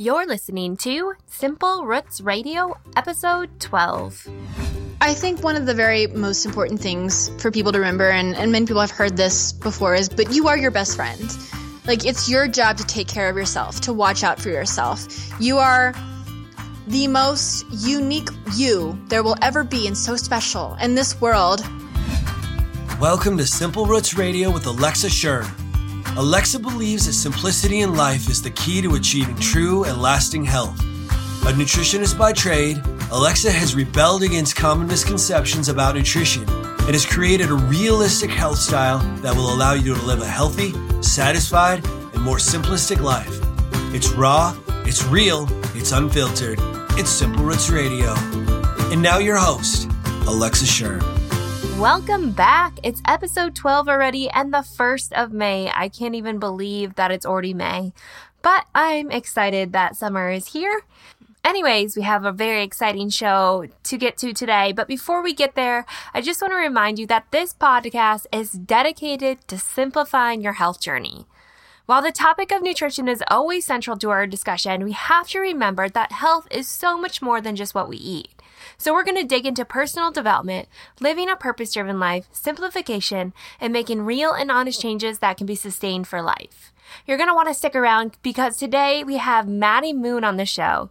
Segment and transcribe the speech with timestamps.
[0.00, 4.28] You're listening to Simple Roots Radio, episode 12.
[5.02, 8.50] I think one of the very most important things for people to remember, and, and
[8.50, 11.36] many people have heard this before, is but you are your best friend.
[11.86, 15.06] Like, it's your job to take care of yourself, to watch out for yourself.
[15.38, 15.94] You are
[16.86, 21.62] the most unique you there will ever be, and so special in this world.
[22.98, 25.59] Welcome to Simple Roots Radio with Alexa Schirm.
[26.16, 30.78] Alexa believes that simplicity in life is the key to achieving true and lasting health.
[31.46, 37.50] A nutritionist by trade, Alexa has rebelled against common misconceptions about nutrition and has created
[37.50, 42.38] a realistic health style that will allow you to live a healthy, satisfied, and more
[42.38, 43.40] simplistic life.
[43.94, 44.54] It's raw,
[44.84, 46.58] it's real, it's unfiltered.
[46.98, 48.14] It's Simple Roots Radio.
[48.92, 49.88] And now your host,
[50.26, 51.19] Alexa Schirm.
[51.80, 52.78] Welcome back.
[52.82, 55.72] It's episode 12 already and the 1st of May.
[55.74, 57.94] I can't even believe that it's already May,
[58.42, 60.82] but I'm excited that summer is here.
[61.42, 64.72] Anyways, we have a very exciting show to get to today.
[64.72, 68.52] But before we get there, I just want to remind you that this podcast is
[68.52, 71.24] dedicated to simplifying your health journey.
[71.86, 75.88] While the topic of nutrition is always central to our discussion, we have to remember
[75.88, 78.28] that health is so much more than just what we eat.
[78.80, 80.66] So, we're going to dig into personal development,
[81.00, 85.54] living a purpose driven life, simplification, and making real and honest changes that can be
[85.54, 86.72] sustained for life.
[87.06, 90.46] You're going to want to stick around because today we have Maddy Moon on the
[90.46, 90.88] show.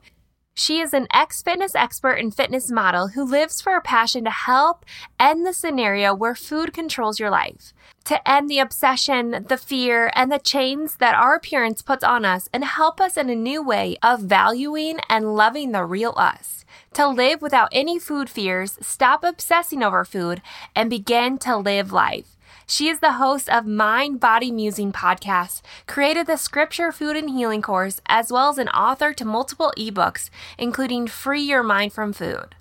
[0.53, 4.29] She is an ex fitness expert and fitness model who lives for a passion to
[4.29, 4.85] help
[5.19, 10.31] end the scenario where food controls your life, to end the obsession, the fear, and
[10.31, 13.97] the chains that our appearance puts on us, and help us in a new way
[14.03, 19.83] of valuing and loving the real us, to live without any food fears, stop obsessing
[19.83, 20.41] over food,
[20.75, 22.35] and begin to live life.
[22.65, 27.63] She is the host of Mind Body Musing podcast, created the Scripture, Food, and Healing
[27.63, 32.55] course, as well as an author to multiple ebooks, including Free Your Mind from Food.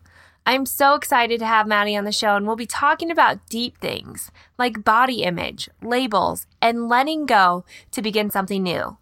[0.47, 3.77] I'm so excited to have Maddy on the show, and we'll be talking about deep
[3.79, 8.97] things like body image, labels, and letting go to begin something new.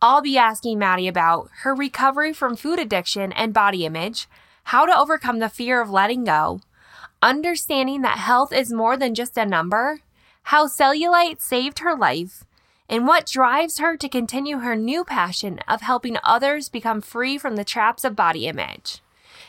[0.00, 4.26] I'll be asking Maddy about her recovery from food addiction and body image,
[4.66, 6.60] how to overcome the fear of letting go,
[7.22, 10.00] understanding that health is more than just a number,
[10.42, 12.42] how cellulite saved her life,
[12.88, 17.54] and what drives her to continue her new passion of helping others become free from
[17.54, 19.00] the traps of body image.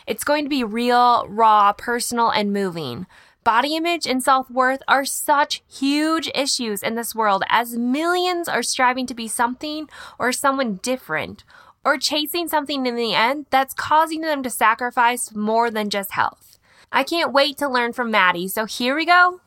[0.05, 3.07] It's going to be real, raw, personal, and moving.
[3.43, 8.61] Body image and self worth are such huge issues in this world as millions are
[8.61, 9.89] striving to be something
[10.19, 11.43] or someone different
[11.87, 16.59] or chasing something in the end that's causing them to sacrifice more than just health.
[16.91, 19.39] I can't wait to learn from Maddy, so here we go.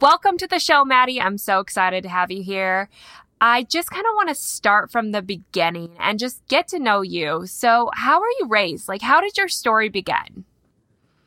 [0.00, 1.20] Welcome to the show, Maddy.
[1.20, 2.88] I'm so excited to have you here.
[3.40, 7.00] I just kind of want to start from the beginning and just get to know
[7.00, 7.46] you.
[7.46, 8.86] So, how were you raised?
[8.86, 10.44] Like, how did your story begin?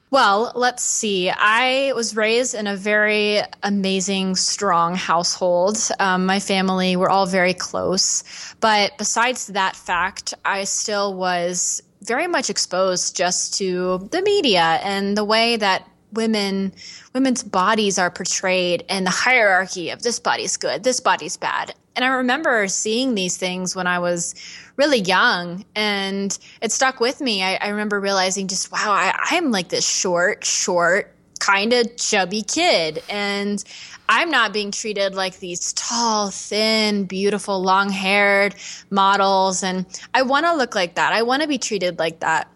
[0.10, 1.30] Well, let's see.
[1.30, 5.78] I was raised in a very amazing, strong household.
[6.00, 8.24] Um, my family were all very close.
[8.62, 15.18] But besides that fact, I still was very much exposed just to the media and
[15.18, 16.72] the way that women
[17.14, 22.06] women's bodies are portrayed and the hierarchy of this body's good this body's bad and
[22.06, 24.34] i remember seeing these things when i was
[24.78, 27.42] really young and it stuck with me.
[27.42, 32.44] I, I remember realizing just wow I, i'm like this short short kind of chubby
[32.44, 33.64] kid and
[34.08, 38.56] i'm not being treated like these tall thin beautiful long haired
[38.90, 41.14] models and i want to look like that.
[41.14, 42.50] I want to be treated like that.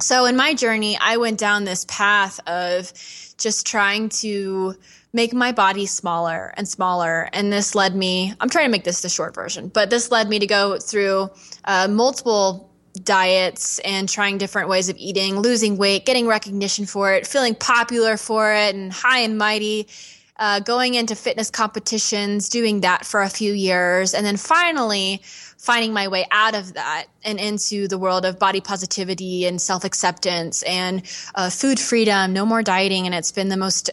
[0.00, 2.92] So in my journey, I went down this path of
[3.40, 4.74] just trying to
[5.12, 7.28] make my body smaller and smaller.
[7.32, 10.28] And this led me, I'm trying to make this the short version, but this led
[10.28, 11.30] me to go through
[11.64, 12.70] uh, multiple
[13.04, 18.16] diets and trying different ways of eating, losing weight, getting recognition for it, feeling popular
[18.16, 19.88] for it, and high and mighty.
[20.36, 25.20] Uh, going into fitness competitions, doing that for a few years, and then finally
[25.60, 29.84] finding my way out of that and into the world of body positivity and self
[29.84, 31.02] acceptance and
[31.34, 33.04] uh, food freedom, no more dieting.
[33.04, 33.90] And it's been the most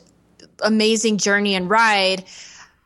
[0.63, 2.23] amazing journey and ride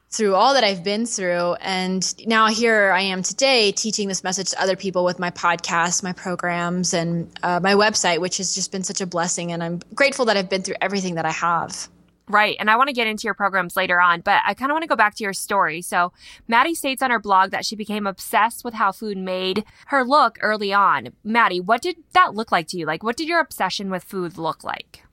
[0.09, 1.53] through all that I've been through.
[1.61, 6.03] And now here I am today teaching this message to other people with my podcast,
[6.03, 9.51] my programs, and uh, my website, which has just been such a blessing.
[9.51, 11.88] And I'm grateful that I've been through everything that I have.
[12.31, 12.56] Right.
[12.60, 14.83] And I want to get into your programs later on, but I kind of want
[14.83, 15.81] to go back to your story.
[15.81, 16.13] So,
[16.48, 20.38] Maddy states on her blog that she became obsessed with how food made her look
[20.42, 21.10] early on.
[21.25, 22.86] Maddy, what did that look like to you?
[22.86, 25.04] Like, what did your obsession with food look like?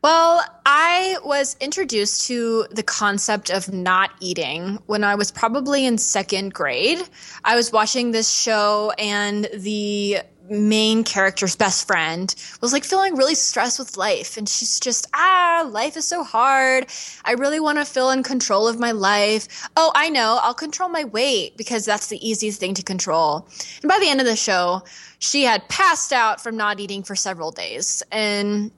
[0.00, 5.98] Well, I was introduced to the concept of not eating when I was probably in
[5.98, 7.02] second grade.
[7.44, 13.34] I was watching this show, and the main character's best friend was like feeling really
[13.34, 14.36] stressed with life.
[14.36, 16.86] And she's just, ah, life is so hard.
[17.24, 19.68] I really want to feel in control of my life.
[19.76, 23.48] Oh, I know, I'll control my weight because that's the easiest thing to control.
[23.82, 24.82] And by the end of the show,
[25.18, 28.02] she had passed out from not eating for several days.
[28.12, 28.70] And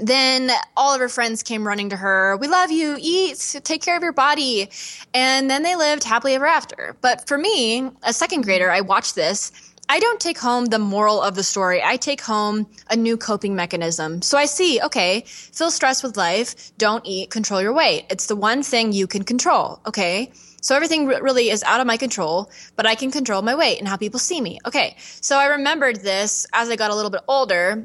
[0.00, 2.36] then all of her friends came running to her.
[2.38, 2.96] We love you.
[2.98, 3.60] Eat.
[3.62, 4.68] Take care of your body.
[5.12, 6.96] And then they lived happily ever after.
[7.00, 9.52] But for me, a second grader, I watched this.
[9.88, 11.82] I don't take home the moral of the story.
[11.82, 14.22] I take home a new coping mechanism.
[14.22, 16.72] So I see, okay, feel stressed with life.
[16.78, 17.30] Don't eat.
[17.30, 18.06] Control your weight.
[18.08, 19.80] It's the one thing you can control.
[19.86, 20.32] Okay.
[20.62, 23.86] So everything really is out of my control, but I can control my weight and
[23.86, 24.58] how people see me.
[24.64, 24.96] Okay.
[24.98, 27.84] So I remembered this as I got a little bit older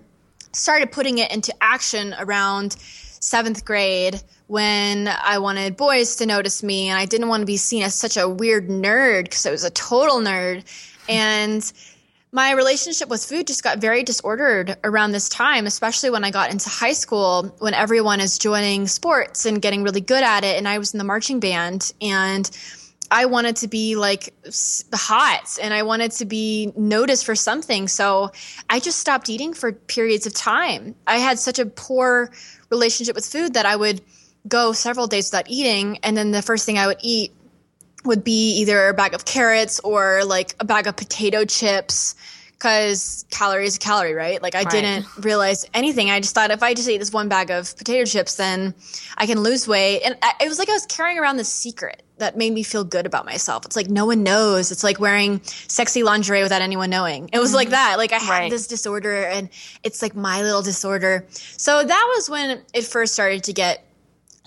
[0.54, 2.74] started putting it into action around
[3.22, 7.57] seventh grade when I wanted boys to notice me and I didn't want to be
[7.57, 10.63] seen as such a weird nerd because I was a total nerd.
[11.07, 11.72] And
[12.31, 16.51] my relationship with food just got very disordered around this time, especially when I got
[16.51, 20.57] into high school when everyone is joining sports and getting really good at it.
[20.57, 22.49] And I was in the marching band and
[23.11, 24.33] I wanted to be like
[24.93, 27.87] hot and I wanted to be noticed for something.
[27.87, 28.31] So
[28.69, 30.93] I just stopped eating for periods of time.
[31.07, 32.31] I had such a poor
[32.69, 34.01] relationship with food that I would
[34.47, 35.97] go several days without eating.
[36.03, 37.33] And then the first thing I would eat
[38.06, 42.16] would be either a bag of carrots or like a bag of potato chips
[42.60, 44.42] because calorie is a calorie, right?
[44.44, 44.72] Like I right.
[44.72, 46.12] didn't realize anything.
[46.12, 48.74] I just thought if I just eat this one bag of potato chips, then
[49.18, 50.01] I can lose weight.
[50.01, 53.06] And it was like I was carrying around this secret that made me feel good
[53.06, 53.66] about myself.
[53.66, 54.74] It's like no one knows.
[54.74, 57.30] It's like wearing sexy lingerie without anyone knowing.
[57.31, 57.56] It was mm-hmm.
[57.56, 57.98] like that.
[57.98, 58.51] Like I had right.
[58.51, 59.48] this disorder and
[59.84, 61.25] it's like my little disorder.
[61.30, 63.86] So that was when it first started to get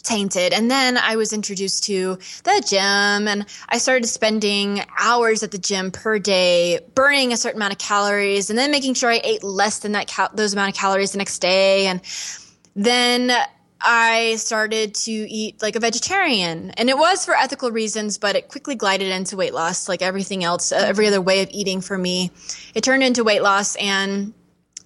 [0.02, 0.52] tainted.
[0.52, 5.58] And then I was introduced to the gym and I started spending hours at the
[5.58, 9.42] gym per day, burning a certain amount of calories and then making sure I ate
[9.42, 11.86] less than that cal- those amount of calories the next day.
[11.86, 12.00] And
[12.74, 13.32] then
[13.84, 16.70] I started to eat like a vegetarian.
[16.72, 20.44] And it was for ethical reasons, but it quickly glided into weight loss like everything
[20.44, 22.30] else, uh, every other way of eating for me.
[22.74, 24.34] It turned into weight loss and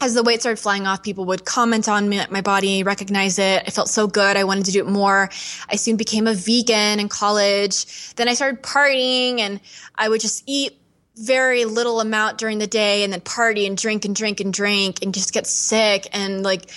[0.00, 3.62] as the weight started flying off, people would comment on me, my body, recognize it.
[3.66, 4.37] I felt so good.
[4.37, 5.31] I wanted to do it more.
[5.70, 8.14] I soon became a vegan in college.
[8.14, 9.60] Then I started partying and
[9.94, 10.78] I would just eat
[11.16, 15.02] very little amount during the day and then party and drink and drink and drink
[15.02, 16.08] and just get sick.
[16.12, 16.70] And like,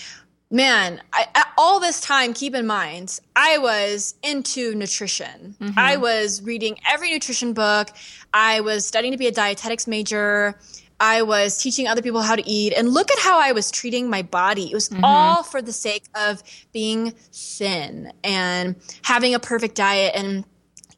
[0.50, 5.56] man, I, all this time, keep in mind, I was into nutrition.
[5.60, 5.78] Mm-hmm.
[5.78, 7.90] I was reading every nutrition book.
[8.34, 10.58] I was studying to be a dietetics major.
[11.00, 12.74] I was teaching other people how to eat.
[12.74, 14.66] And look at how I was treating my body.
[14.72, 15.04] It was mm-hmm.
[15.04, 16.44] all for the sake of
[16.74, 20.44] being thin and having a perfect diet and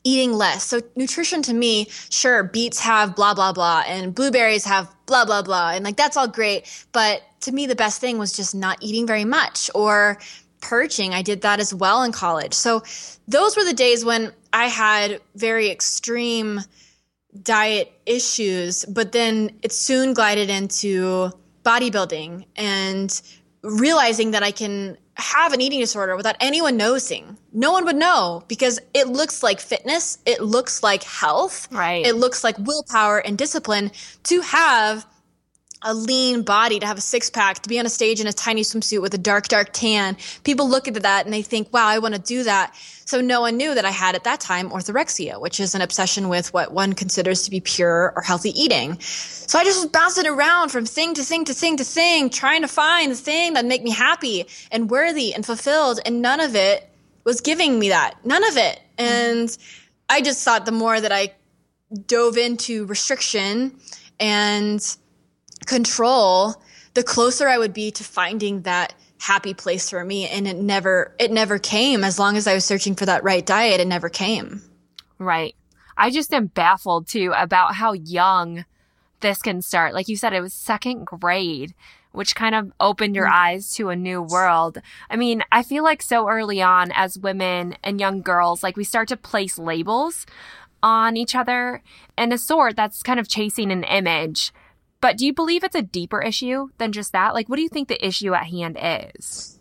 [0.04, 0.64] eating less.
[0.64, 5.44] So nutrition to me, sure, beets have blah, blah, blah, and blueberries have blah, blah,
[5.44, 5.72] blah.
[5.72, 6.86] And like, that's all great.
[6.92, 10.18] But to me, the best thing was just not eating very much or
[10.60, 11.14] purging.
[11.14, 12.54] I did that as well in college.
[12.54, 12.84] So
[13.28, 16.62] those were the days when I had very extreme
[17.44, 21.32] diet issues, but then it soon glided into
[21.64, 23.22] bodybuilding and
[23.64, 27.38] realizing that I can have an eating disorder without anyone noticing.
[27.54, 32.06] No one would know because it looks like fitness, it looks like health, right?
[32.06, 33.92] It looks like willpower and discipline
[34.24, 35.06] to have
[35.84, 38.34] a lean body, to have a six pack, to be on a stage in a
[38.34, 40.16] tiny swimsuit with a dark, dark tan.
[40.44, 42.76] People look at that and they think, wow, I want to do that.
[43.06, 46.30] So no one knew that I had at that time orthorexia, which is an obsession
[46.30, 49.00] with what one considers to be pure or healthy eating.
[49.02, 52.62] So I just was bouncing around from thing to thing to thing to thing, trying
[52.62, 56.00] to find the thing that make me happy and worthy and fulfilled.
[56.06, 56.88] And none of it
[57.24, 58.24] was giving me that.
[58.24, 58.80] None of it.
[58.98, 59.40] Mm-hmm.
[59.40, 59.58] And
[60.10, 61.34] I just thought the more that I
[62.06, 63.78] dove into restriction
[64.20, 64.96] and
[65.66, 66.56] control,
[66.94, 70.28] the closer I would be to finding that happy place for me.
[70.28, 72.04] And it never, it never came.
[72.04, 74.62] As long as I was searching for that right diet, it never came.
[75.20, 75.56] Right.
[75.96, 78.66] I just am baffled too about how young
[79.20, 79.94] this can start.
[79.94, 81.76] Like you said, it was second grade,
[82.12, 83.56] which kind of opened your mm-hmm.
[83.56, 84.80] eyes to a new world.
[85.10, 88.84] I mean, I feel like so early on as women and young girls, like we
[88.84, 90.26] start to place labels
[90.84, 91.84] on each other
[92.18, 94.52] and a sort that's kind of chasing an image.
[95.02, 97.34] But do you believe it's a deeper issue than just that?
[97.34, 99.60] Like, what do you think the issue at hand is?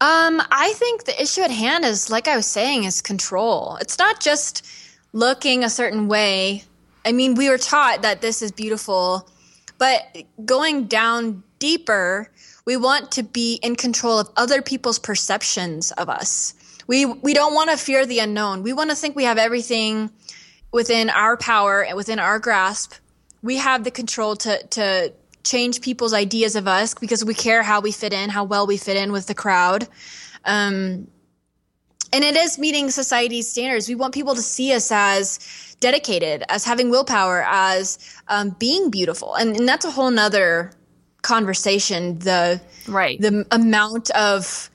[0.00, 3.76] Um, I think the issue at hand is, like I was saying, is control.
[3.80, 4.66] It's not just
[5.12, 6.64] looking a certain way.
[7.04, 9.28] I mean, we were taught that this is beautiful,
[9.78, 10.00] but
[10.44, 12.30] going down deeper,
[12.64, 16.54] We want to be in control of other people's perceptions of us.
[16.86, 18.62] We we don't want to fear the unknown.
[18.62, 20.10] We want to think we have everything
[20.72, 22.94] within our power and within our grasp.
[23.42, 25.12] We have the control to to
[25.44, 28.76] change people's ideas of us because we care how we fit in, how well we
[28.76, 29.88] fit in with the crowd.
[30.44, 31.08] Um,
[32.12, 33.88] and it is meeting society's standards.
[33.88, 39.34] We want people to see us as dedicated, as having willpower, as um, being beautiful,
[39.34, 40.72] and, and that's a whole nother
[41.22, 42.18] conversation.
[42.18, 44.70] The right the amount of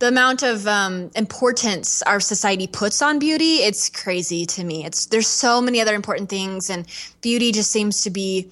[0.00, 4.84] the amount of um, importance our society puts on beauty it's crazy to me.
[4.84, 6.86] It's there's so many other important things and
[7.20, 8.50] beauty just seems to be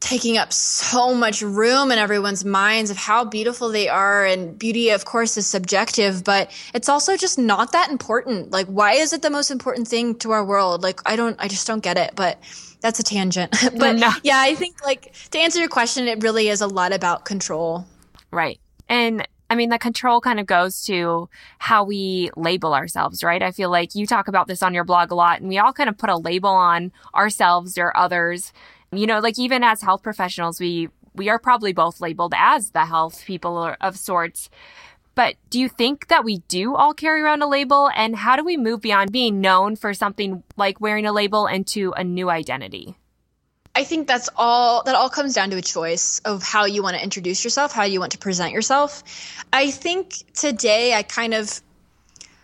[0.00, 4.90] taking up so much room in everyone's minds of how beautiful they are and beauty
[4.90, 8.50] of course is subjective but it's also just not that important.
[8.50, 10.82] Like why is it the most important thing to our world?
[10.82, 12.38] Like i don't i just don't get it but
[12.80, 13.56] that's a tangent.
[13.78, 14.10] But no.
[14.22, 17.86] yeah i think like to answer your question it really is a lot about control.
[18.30, 18.60] Right.
[18.90, 21.28] And I mean, the control kind of goes to
[21.58, 23.42] how we label ourselves, right?
[23.42, 25.72] I feel like you talk about this on your blog a lot, and we all
[25.72, 28.52] kind of put a label on ourselves or others
[28.92, 32.86] you know, like even as health professionals, we we are probably both labeled as the
[32.86, 34.50] health people of sorts.
[35.14, 37.90] But do you think that we do all carry around a label?
[37.94, 41.92] And how do we move beyond being known for something like wearing a label into
[41.96, 42.96] a new identity?
[43.78, 46.96] I think that's all that all comes down to a choice of how you want
[46.96, 49.04] to introduce yourself, how you want to present yourself.
[49.52, 51.60] I think today I kind of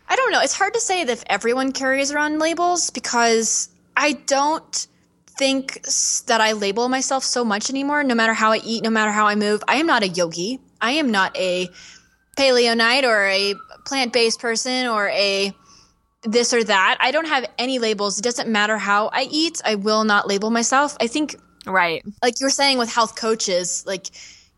[0.08, 4.12] I don't know, it's hard to say that if everyone carries around labels because I
[4.12, 4.86] don't
[5.26, 5.82] think
[6.28, 9.26] that I label myself so much anymore, no matter how I eat, no matter how
[9.26, 9.60] I move.
[9.66, 10.60] I am not a yogi.
[10.80, 11.68] I am not a
[12.36, 15.52] paleo night or a plant based person or a
[16.24, 16.98] this or that.
[17.00, 18.18] I don't have any labels.
[18.18, 19.60] It doesn't matter how I eat.
[19.64, 20.96] I will not label myself.
[21.00, 22.02] I think, right.
[22.22, 24.08] Like you're saying with health coaches, like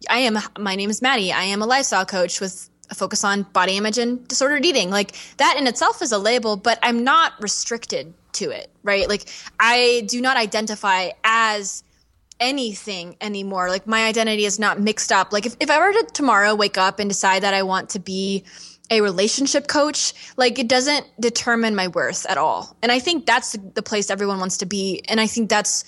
[0.08, 1.32] I am, my name is Maddy.
[1.32, 4.90] I am a lifestyle coach with a focus on body image and disordered eating.
[4.90, 9.08] Like that in itself is a label, but I'm not restricted to it, right?
[9.08, 11.82] Like I do not identify as
[12.38, 13.70] anything anymore.
[13.70, 15.32] Like my identity is not mixed up.
[15.32, 17.98] Like if, if I were to tomorrow wake up and decide that I want to
[17.98, 18.44] be
[18.90, 22.76] a relationship coach, like it doesn't determine my worth at all.
[22.82, 25.02] And I think that's the place everyone wants to be.
[25.08, 25.84] And I think that's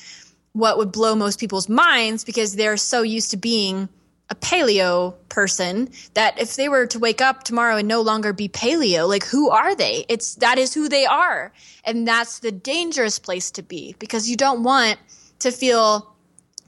[0.52, 3.88] what would blow most people's minds because they're so used to being
[4.30, 8.48] a paleo person that if they were to wake up tomorrow and no longer be
[8.48, 11.50] paleo like who are they it's that is who they are
[11.84, 14.98] and that's the dangerous place to be because you don't want
[15.38, 16.14] to feel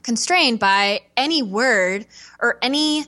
[0.01, 2.07] constrained by any word
[2.39, 3.05] or any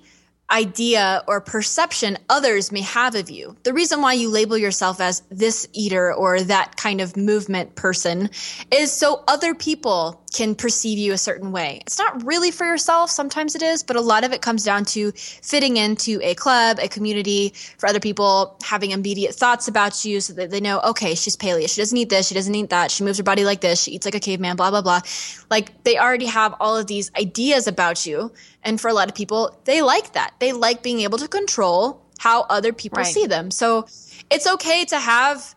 [0.53, 3.57] idea or perception others may have of you.
[3.63, 8.29] The reason why you label yourself as this eater or that kind of movement person
[8.71, 11.81] is so other people can perceive you a certain way.
[11.85, 14.85] It's not really for yourself, sometimes it is, but a lot of it comes down
[14.85, 20.19] to fitting into a club, a community, for other people having immediate thoughts about you
[20.19, 22.91] so that they know, okay, she's paleo, she doesn't eat this, she doesn't eat that,
[22.91, 25.01] she moves her body like this, she eats like a caveman, blah, blah, blah.
[25.49, 28.31] Like they already have all of these ideas about you.
[28.63, 30.33] And for a lot of people, they like that.
[30.39, 33.13] They like being able to control how other people right.
[33.13, 33.51] see them.
[33.51, 33.85] So
[34.31, 35.55] it's okay to have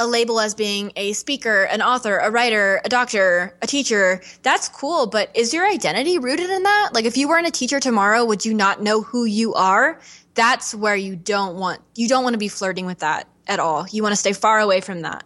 [0.00, 4.68] a label as being a speaker, an author, a writer, a doctor, a teacher, that's
[4.68, 5.06] cool.
[5.06, 6.90] But is your identity rooted in that?
[6.94, 10.00] Like, if you weren't a teacher tomorrow, would you not know who you are?
[10.34, 13.86] That's where you don't want, you don't want to be flirting with that at all.
[13.90, 15.24] You want to stay far away from that.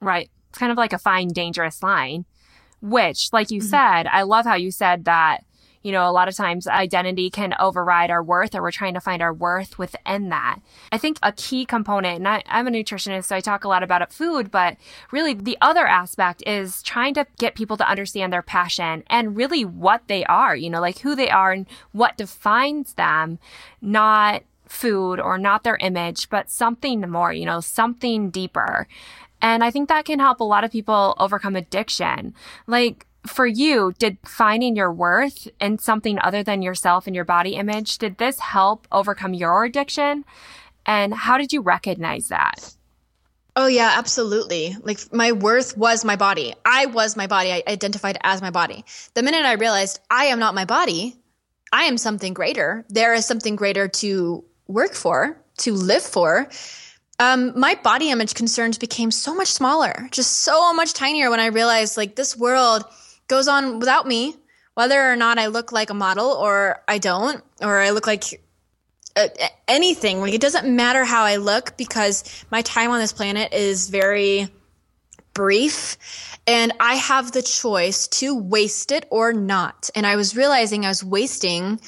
[0.00, 0.28] Right.
[0.50, 2.24] It's kind of like a fine, dangerous line,
[2.82, 3.68] which, like you mm-hmm.
[3.68, 5.44] said, I love how you said that
[5.86, 9.00] you know, a lot of times identity can override our worth or we're trying to
[9.00, 10.58] find our worth within that.
[10.90, 13.84] I think a key component, and I, am a nutritionist, so I talk a lot
[13.84, 14.76] about food, but
[15.12, 19.64] really the other aspect is trying to get people to understand their passion and really
[19.64, 23.38] what they are, you know, like who they are and what defines them,
[23.80, 28.88] not food or not their image, but something more, you know, something deeper.
[29.40, 32.34] And I think that can help a lot of people overcome addiction.
[32.66, 37.56] Like, for you, did finding your worth in something other than yourself and your body
[37.56, 40.24] image, did this help overcome your addiction?
[40.84, 42.74] And how did you recognize that?
[43.56, 44.76] Oh yeah, absolutely.
[44.82, 46.54] Like my worth was my body.
[46.64, 47.52] I was my body.
[47.52, 48.84] I identified as my body.
[49.14, 51.16] The minute I realized I am not my body,
[51.72, 52.84] I am something greater.
[52.90, 56.48] There is something greater to work for, to live for.
[57.18, 61.46] Um, my body image concerns became so much smaller, just so much tinier when I
[61.46, 62.84] realized like this world
[63.28, 64.34] goes on without me,
[64.74, 68.42] whether or not I look like a model or I don't, or I look like
[69.16, 69.28] uh,
[69.66, 70.20] anything.
[70.20, 74.48] Like it doesn't matter how I look because my time on this planet is very
[75.32, 75.96] brief
[76.46, 79.90] and I have the choice to waste it or not.
[79.94, 81.80] And I was realizing I was wasting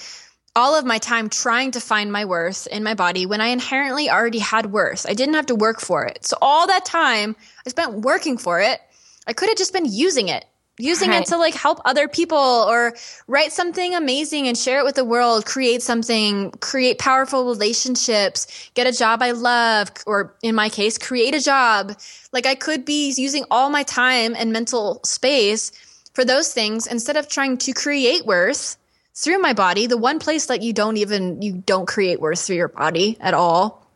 [0.57, 4.11] all of my time trying to find my worth in my body when I inherently
[4.11, 5.07] already had worth.
[5.09, 6.25] I didn't have to work for it.
[6.25, 8.80] So all that time I spent working for it,
[9.26, 10.45] I could have just been using it
[10.78, 11.23] using right.
[11.23, 12.94] it to like help other people or
[13.26, 18.87] write something amazing and share it with the world create something create powerful relationships get
[18.87, 21.99] a job i love or in my case create a job.
[22.32, 25.73] Like i could be using all my time and mental space
[26.14, 28.76] for those things instead of trying to create worth
[29.14, 32.56] through my body the one place that you don't even you don't create worth through
[32.56, 33.87] your body at all.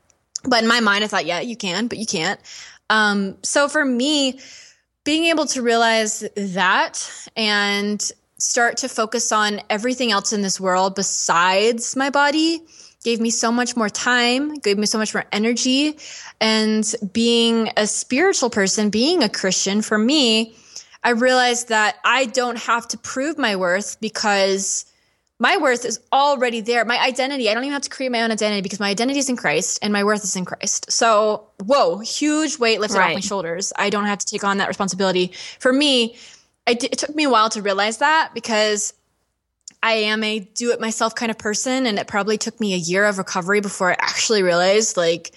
[0.44, 2.40] But in my mind i thought yeah you can but you can't.
[2.90, 4.38] Um, so for me
[5.04, 10.94] being able to realize that and start to focus on everything else in this world
[10.94, 12.62] besides my body
[13.04, 15.96] gave me so much more time, gave me so much more energy.
[16.40, 20.54] And being a spiritual person, being a Christian, for me,
[21.02, 24.84] I realized that I don't have to prove my worth because
[25.42, 26.84] my worth is already there.
[26.84, 29.28] My identity, I don't even have to create my own identity because my identity is
[29.28, 30.92] in Christ and my worth is in Christ.
[30.92, 33.08] So, whoa, huge weight lifted right.
[33.08, 33.72] off my shoulders.
[33.76, 35.32] I don't have to take on that responsibility.
[35.58, 36.16] For me,
[36.68, 38.94] it took me a while to realize that because
[39.82, 41.86] I am a do it myself kind of person.
[41.86, 45.34] And it probably took me a year of recovery before I actually realized, like,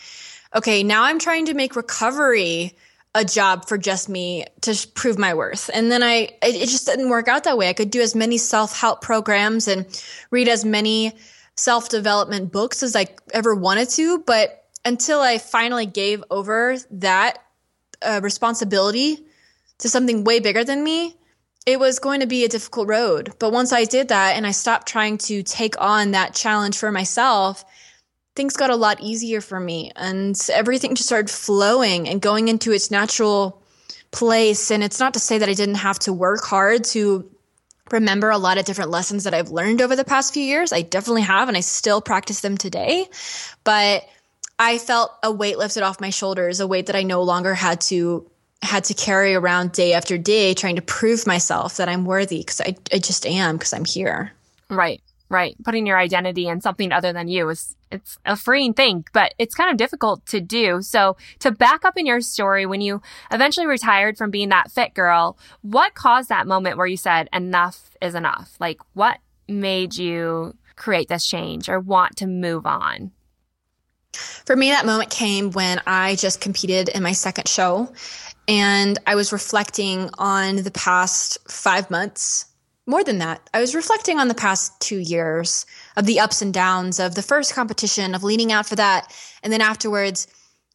[0.55, 2.75] okay, now I'm trying to make recovery
[3.15, 5.69] a job for just me to prove my worth.
[5.73, 7.69] And then I, it just didn't work out that way.
[7.69, 9.85] I could do as many self help programs and
[10.31, 11.13] read as many
[11.55, 14.19] self development books as I ever wanted to.
[14.19, 17.39] But until I finally gave over that
[18.01, 19.25] uh, responsibility
[19.77, 21.15] to something way bigger than me,
[21.65, 23.33] it was going to be a difficult road.
[23.39, 26.91] But once I did that and I stopped trying to take on that challenge for
[26.91, 27.63] myself,
[28.35, 32.71] things got a lot easier for me and everything just started flowing and going into
[32.71, 33.61] its natural
[34.11, 34.71] place.
[34.71, 37.29] And it's not to say that I didn't have to work hard to
[37.91, 40.73] remember a lot of different lessons that I've learned over the past few years.
[40.73, 43.07] I definitely have, and I still practice them today.
[43.63, 44.07] But
[44.57, 47.81] I felt a weight lifted off my shoulders, a weight that I no longer had
[47.81, 48.29] to
[48.61, 52.61] had to carry around day after day trying to prove myself that I'm worthy because
[52.61, 54.31] I, I just am because I'm here.
[54.69, 55.01] Right.
[55.35, 55.61] Right.
[55.65, 59.53] Putting your identity in something other than you is it's a freeing thing, but it's
[59.53, 60.81] kind of difficult to do.
[60.81, 64.93] So to back up in your story, when you eventually retired from being that fit
[64.93, 68.55] girl, what caused that moment where you said enough is enough?
[68.61, 69.17] Like what
[69.49, 73.11] made you create this change or want to move on?
[74.13, 77.91] For me, that moment came when I just competed in my second show
[78.47, 82.45] and I was reflecting on the past five months
[82.87, 85.65] more than that, I was reflecting on the past two years
[85.97, 89.51] of the ups and downs of the first competition, of leaning out for that, and
[89.51, 90.27] then afterwards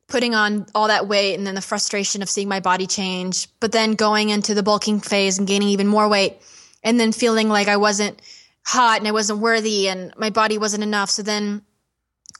[0.09, 3.71] putting on all that weight and then the frustration of seeing my body change, but
[3.71, 6.37] then going into the bulking phase and gaining even more weight,
[6.83, 8.21] and then feeling like I wasn't
[8.67, 11.11] hot and I wasn't worthy and my body wasn't enough.
[11.11, 11.63] So then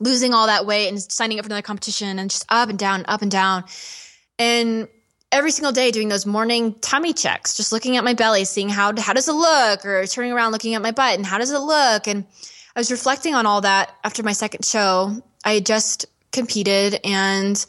[0.01, 3.05] losing all that weight and signing up for another competition and just up and down,
[3.07, 3.65] up and down.
[4.39, 4.89] And
[5.33, 8.95] every single day doing those morning tummy checks, just looking at my belly, seeing how
[8.99, 11.59] how does it look, or turning around looking at my butt and how does it
[11.59, 12.07] look.
[12.07, 12.25] And
[12.75, 15.23] I was reflecting on all that after my second show.
[15.45, 17.65] I had just competed and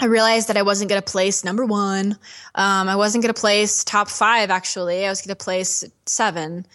[0.00, 2.18] I realized that I wasn't going to place number one.
[2.54, 5.06] Um, I wasn't going to place top five, actually.
[5.06, 6.66] I was going to place seven.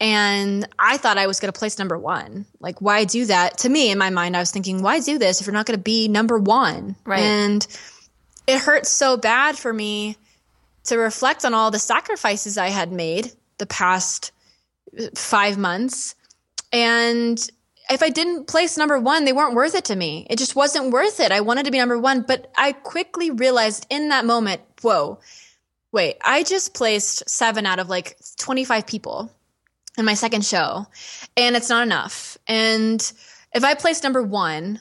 [0.00, 2.46] And I thought I was going to place number one.
[2.58, 3.58] Like, why do that?
[3.58, 5.78] To me, in my mind, I was thinking, why do this if you're not going
[5.78, 6.96] to be number one?
[7.06, 7.20] Right.
[7.20, 7.66] And
[8.46, 10.16] it hurts so bad for me
[10.84, 14.32] to reflect on all the sacrifices I had made the past
[15.14, 16.14] five months.
[16.72, 17.38] And
[17.90, 20.26] if I didn't place number one, they weren't worth it to me.
[20.30, 21.32] It just wasn't worth it.
[21.32, 25.18] I wanted to be number one, but I quickly realized in that moment, whoa,
[25.92, 29.30] wait, I just placed seven out of like 25 people
[29.96, 30.86] in my second show,
[31.36, 32.36] and it's not enough.
[32.46, 33.00] And
[33.54, 34.80] if I placed number one,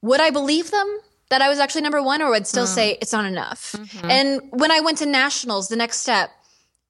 [0.00, 0.98] would I believe them?
[1.30, 2.74] That I was actually number one, or would still mm.
[2.74, 3.72] say it's not enough.
[3.72, 4.10] Mm-hmm.
[4.10, 6.30] And when I went to nationals, the next step,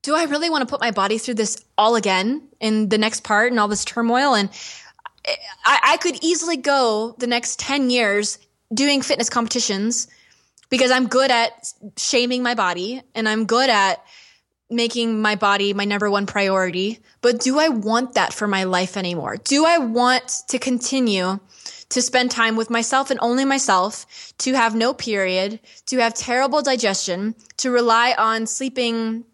[0.03, 3.25] do I really want to put my body through this all again in the next
[3.25, 4.35] part and all this turmoil?
[4.35, 4.51] And
[5.65, 8.39] I, I could easily go the next 10 years
[8.73, 10.09] doing fitness competitions
[10.69, 14.05] because I'm good at shaming my body and I'm good at
[14.69, 17.01] making my body my number one priority.
[17.21, 19.37] But do I want that for my life anymore?
[19.37, 21.39] Do I want to continue
[21.91, 26.63] to spend time with myself and only myself, to have no period, to have terrible
[26.63, 29.25] digestion, to rely on sleeping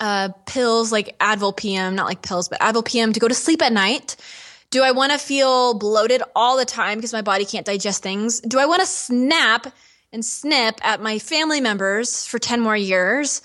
[0.00, 3.62] uh, pills like Advil PM, not like pills, but Advil PM to go to sleep
[3.62, 4.16] at night?
[4.70, 8.40] Do I want to feel bloated all the time because my body can't digest things?
[8.40, 9.66] Do I want to snap
[10.12, 13.42] and snip at my family members for 10 more years?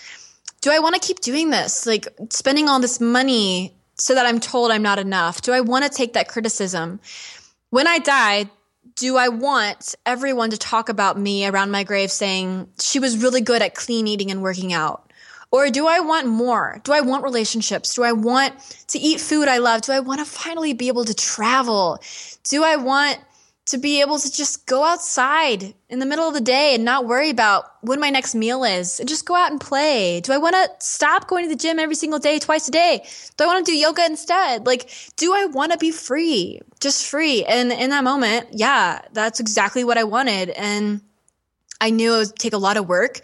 [0.62, 1.86] Do I want to keep doing this?
[1.86, 5.42] Like spending all this money so that I'm told I'm not enough?
[5.42, 7.00] Do I want to take that criticism?
[7.70, 8.50] When I die,
[8.96, 13.42] do I want everyone to talk about me around my grave saying she was really
[13.42, 15.12] good at clean eating and working out?
[15.52, 16.80] Or do I want more?
[16.84, 17.94] Do I want relationships?
[17.94, 18.54] Do I want
[18.88, 19.82] to eat food I love?
[19.82, 22.00] Do I want to finally be able to travel?
[22.44, 23.20] Do I want
[23.68, 27.06] to be able to just go outside in the middle of the day and not
[27.06, 30.22] worry about when my next meal is and just go out and play?
[30.22, 33.06] Do I want to stop going to the gym every single day, twice a day?
[33.36, 34.66] Do I want to do yoga instead?
[34.66, 36.62] Like, do I want to be free?
[36.80, 37.44] Just free.
[37.44, 40.50] And in that moment, yeah, that's exactly what I wanted.
[40.52, 41.02] And
[41.82, 43.20] I knew it would take a lot of work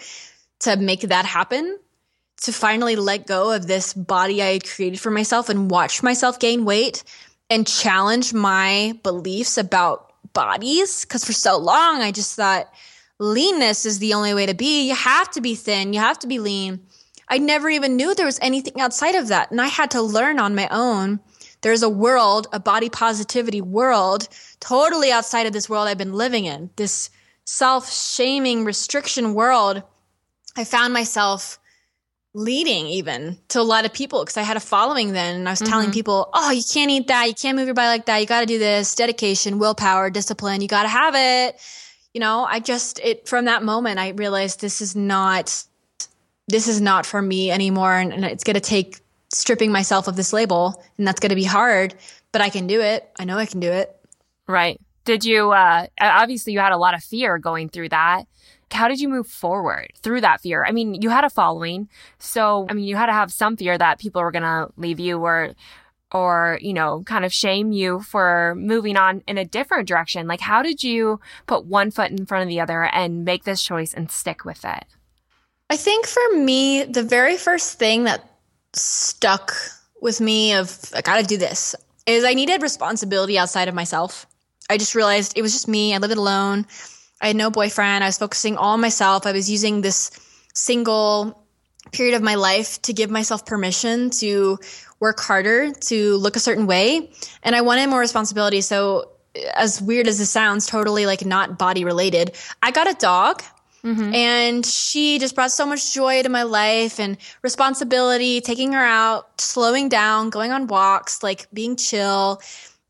[0.60, 1.80] to make that happen
[2.42, 6.40] to finally let go of this body I had created for myself and watch myself
[6.40, 7.06] gain weight
[7.50, 12.72] and challenge my beliefs about bodies because for so long I just thought
[13.20, 14.88] leanness is the only way to be.
[14.88, 16.82] You have to be thin, you have to be lean.
[17.30, 19.50] I never even knew there was anything outside of that.
[19.50, 21.20] And I had to learn on my own.
[21.62, 24.28] There's a world, a body positivity world,
[24.60, 27.10] totally outside of this world I've been living in, this
[27.46, 29.82] self shaming restriction world.
[30.58, 31.60] I found myself
[32.34, 35.52] leading even to a lot of people because I had a following then and I
[35.52, 35.72] was mm-hmm.
[35.72, 37.28] telling people, oh, you can't eat that.
[37.28, 38.18] You can't move your body like that.
[38.18, 40.62] You got to do this dedication, willpower, discipline.
[40.62, 41.60] You got to have it.
[42.14, 45.64] You know, I just, it, from that moment, I realized this is not,
[46.48, 47.96] this is not for me anymore.
[47.96, 49.00] And, and it's going to take
[49.32, 51.96] stripping myself of this label and that's going to be hard,
[52.32, 53.10] but I can do it.
[53.20, 53.96] I know I can do it.
[54.48, 54.80] Right.
[55.06, 58.26] Did you, uh, obviously you had a lot of fear going through that
[58.74, 60.66] how did you move forward through that fear?
[60.66, 61.90] I mean, you had a following.
[62.20, 65.00] So, I mean, you had to have some fear that people were going to leave
[65.00, 65.54] you or,
[66.12, 70.28] or, you know, kind of shame you for moving on in a different direction.
[70.28, 73.64] Like, how did you put one foot in front of the other and make this
[73.64, 74.86] choice and stick with it?
[75.70, 78.30] I think for me, the very first thing that
[78.74, 79.54] stuck
[80.02, 84.26] with me of I got to do this is I needed responsibility outside of myself.
[84.70, 85.94] I just realized it was just me.
[85.94, 86.66] I lived it alone.
[87.24, 88.04] I had no boyfriend.
[88.04, 89.26] I was focusing all on myself.
[89.26, 90.12] I was using this
[90.54, 91.44] single
[91.94, 94.60] period of my life to give myself permission to
[95.00, 97.10] work harder, to look a certain way.
[97.42, 98.62] And I wanted more responsibility.
[98.62, 99.10] So,
[99.56, 103.42] as weird as this sounds, totally like not body related, I got a dog.
[103.84, 104.14] Mm-hmm.
[104.14, 109.42] And she just brought so much joy to my life and responsibility, taking her out,
[109.42, 112.42] slowing down, going on walks, like being chill.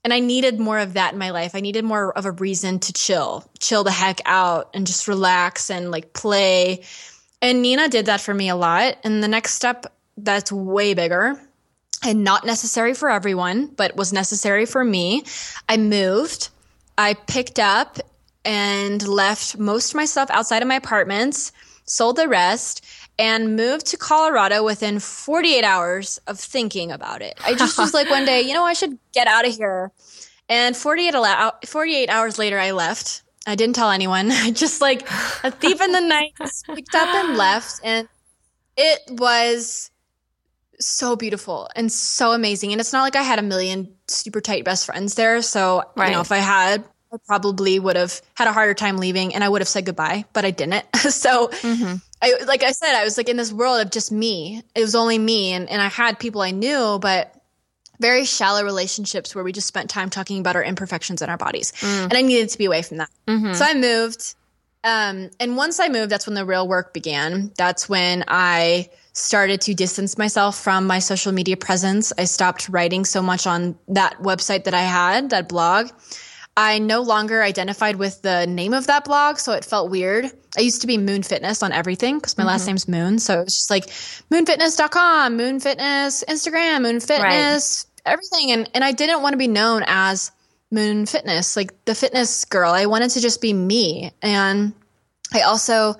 [0.03, 1.55] And I needed more of that in my life.
[1.55, 5.69] I needed more of a reason to chill, chill the heck out and just relax
[5.69, 6.83] and like play.
[7.41, 8.97] And Nina did that for me a lot.
[9.03, 9.85] And the next step
[10.17, 11.39] that's way bigger
[12.03, 15.23] and not necessary for everyone, but was necessary for me.
[15.69, 16.49] I moved.
[16.97, 17.97] I picked up
[18.45, 21.53] and left most of my stuff outside of my apartments,
[21.85, 22.85] sold the rest,
[23.19, 27.37] and moved to Colorado within 48 hours of thinking about it.
[27.45, 29.91] I just was like one day, you know, I should get out of here.
[30.49, 31.15] And 48,
[31.65, 33.23] 48 hours later, I left.
[33.45, 34.31] I didn't tell anyone.
[34.31, 35.07] I just like
[35.43, 36.33] a thief in the night
[36.73, 37.79] picked up and left.
[37.83, 38.07] And
[38.75, 39.91] it was
[40.79, 42.71] so beautiful and so amazing.
[42.71, 45.41] And it's not like I had a million super tight best friends there.
[45.41, 46.07] So, right.
[46.07, 49.43] you know, if I had, I probably would have had a harder time leaving and
[49.43, 50.85] I would have said goodbye, but I didn't.
[50.95, 51.95] so, mm-hmm.
[52.23, 54.63] I, like I said, I was like in this world of just me.
[54.73, 55.51] It was only me.
[55.51, 57.35] And, and I had people I knew, but
[57.99, 61.73] very shallow relationships where we just spent time talking about our imperfections in our bodies.
[61.73, 62.03] Mm.
[62.05, 63.09] And I needed to be away from that.
[63.27, 63.53] Mm-hmm.
[63.53, 64.35] So I moved.
[64.83, 67.51] Um, and once I moved, that's when the real work began.
[67.57, 72.11] That's when I started to distance myself from my social media presence.
[72.17, 75.89] I stopped writing so much on that website that I had, that blog.
[76.55, 80.31] I no longer identified with the name of that blog, so it felt weird.
[80.57, 82.49] I used to be Moon Fitness on everything because my mm-hmm.
[82.49, 83.19] last name's Moon.
[83.19, 83.87] So it was just like
[84.31, 88.13] moonfitness.com, Moon Fitness, Instagram, Moon Fitness, right.
[88.13, 88.51] everything.
[88.51, 90.31] And, and I didn't want to be known as
[90.71, 92.71] Moon Fitness, like the fitness girl.
[92.71, 94.11] I wanted to just be me.
[94.21, 94.73] And
[95.33, 95.95] I also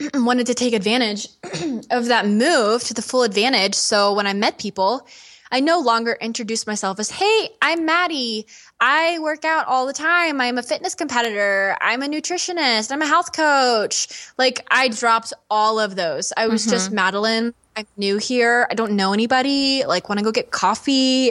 [0.14, 1.28] wanted to take advantage
[1.90, 3.74] of that move to the full advantage.
[3.74, 5.06] So when I met people,
[5.50, 8.46] I no longer introduced myself as, Hey, I'm Maddy.
[8.80, 10.40] I work out all the time.
[10.40, 11.76] I'm a fitness competitor.
[11.80, 12.92] I'm a nutritionist.
[12.92, 14.30] I'm a health coach.
[14.36, 16.32] Like I dropped all of those.
[16.36, 16.70] I was mm-hmm.
[16.72, 17.54] just Madeline.
[17.76, 18.66] I'm new here.
[18.70, 19.84] I don't know anybody.
[19.84, 21.30] Like, want to go get coffee.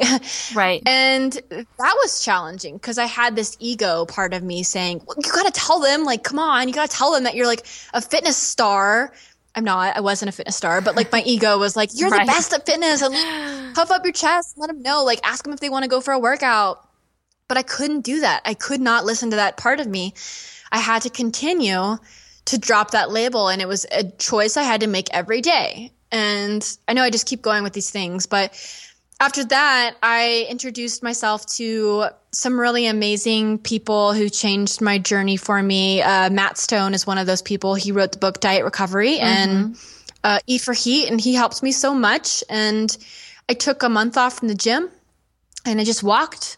[0.54, 0.84] Right.
[0.86, 5.32] and that was challenging because I had this ego part of me saying, well, you
[5.32, 7.66] got to tell them, like, come on, you got to tell them that you're like
[7.96, 9.12] a fitness star.
[9.56, 9.98] I'm not.
[9.98, 12.28] I wasn't a fitness star, but like my ego was like, you're right.
[12.28, 13.02] the best at fitness.
[13.02, 13.16] And
[13.76, 15.04] puff up your chest, let them know.
[15.04, 16.85] Like, ask them if they want to go for a workout.
[17.48, 18.42] But I couldn't do that.
[18.46, 20.14] I could not listen to that part of me.
[20.72, 21.98] I had to continue
[22.46, 23.50] to drop that label.
[23.50, 25.92] And it was a choice I had to make every day.
[26.12, 28.54] And I know I just keep going with these things, but
[29.20, 35.62] after that, I introduced myself to some really amazing people who changed my journey for
[35.64, 36.02] me.
[36.02, 37.76] Uh, Matt Stone is one of those people.
[37.76, 39.24] He wrote the book Diet Recovery mm-hmm.
[39.24, 39.78] and
[40.24, 42.44] uh, Eat for Heat, and he helped me so much.
[42.50, 42.96] And
[43.48, 44.90] I took a month off from the gym
[45.66, 46.58] and I just walked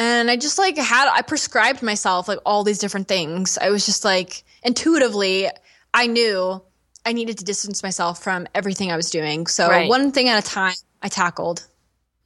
[0.00, 3.58] and I just like had, I prescribed myself like all these different things.
[3.58, 5.50] I was just like intuitively,
[5.92, 6.62] I knew
[7.04, 9.46] I needed to distance myself from everything I was doing.
[9.46, 9.90] So right.
[9.90, 11.66] one thing at a time I tackled.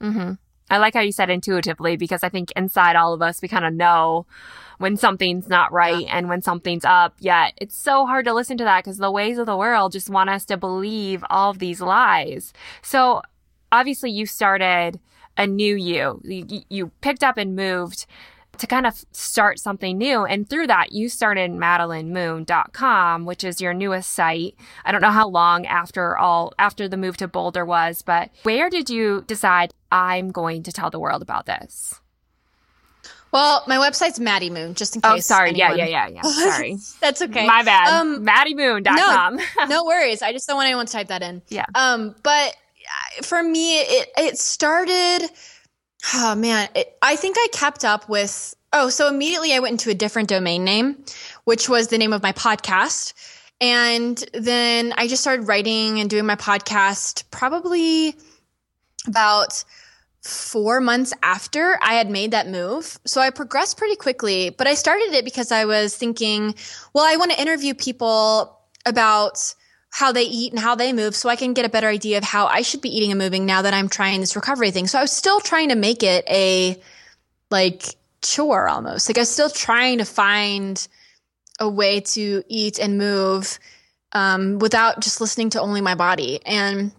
[0.01, 0.35] Mm-hmm.
[0.71, 3.65] I like how you said intuitively because I think inside all of us, we kind
[3.65, 4.27] of know
[4.79, 6.17] when something's not right yeah.
[6.17, 7.17] and when something's up.
[7.19, 10.09] Yet it's so hard to listen to that because the ways of the world just
[10.09, 12.53] want us to believe all of these lies.
[12.83, 13.23] So
[13.73, 15.01] obviously, you started
[15.37, 16.21] a new you.
[16.25, 18.07] You, you picked up and moved
[18.59, 20.25] to kind of start something new.
[20.25, 24.55] And through that, you started MadelineMoon.com, which is your newest site.
[24.85, 28.71] I don't know how long after all, after the move to Boulder was, but where
[28.71, 32.01] did you decide I'm going to tell the world about this?
[33.35, 35.29] Well, my website's Maddy Moon, just in oh, case.
[35.29, 35.49] Oh, sorry.
[35.51, 35.77] Anyone...
[35.77, 36.23] Yeah, yeah, yeah, yeah.
[36.53, 36.77] Sorry.
[37.01, 37.45] That's okay.
[37.45, 37.89] My bad.
[37.89, 39.37] Um, MaddyMoon.com.
[39.37, 40.23] no, no worries.
[40.23, 41.43] I just don't want anyone to type that in.
[41.49, 41.67] Yeah.
[41.75, 42.57] Um, but
[43.23, 45.29] for me, it, it started–
[46.13, 48.55] Oh man, it, I think I kept up with.
[48.73, 51.03] Oh, so immediately I went into a different domain name,
[51.45, 53.15] which was the name of my podcast.
[53.61, 58.17] And then I just started writing and doing my podcast probably
[59.07, 59.65] about
[60.23, 62.99] four months after I had made that move.
[63.07, 66.55] So I progressed pretty quickly, but I started it because I was thinking,
[66.93, 69.55] well, I want to interview people about
[69.95, 72.25] how they eat and how they move so I can get a better idea of
[72.25, 74.89] how I should be eating and moving now that I'm trying this recovery thing.
[74.89, 76.83] So I was still trying to make it a
[77.49, 79.09] like chore almost.
[79.09, 80.85] Like I was still trying to find
[81.61, 83.61] a way to eat and move
[84.11, 86.41] um, without just listening to only my body.
[86.45, 86.91] And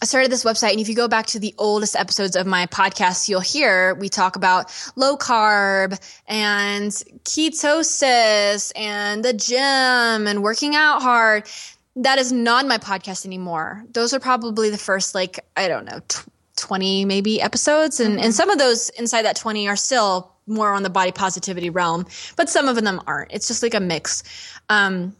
[0.00, 2.66] I started this website, and if you go back to the oldest episodes of my
[2.66, 6.92] podcast, you'll hear we talk about low carb and
[7.24, 11.48] ketosis and the gym and working out hard
[11.96, 13.84] that is not my podcast anymore.
[13.92, 16.26] Those are probably the first like I don't know, tw-
[16.56, 18.24] 20 maybe episodes and mm-hmm.
[18.24, 22.06] and some of those inside that 20 are still more on the body positivity realm,
[22.36, 23.32] but some of them aren't.
[23.32, 24.22] It's just like a mix.
[24.68, 25.16] Um,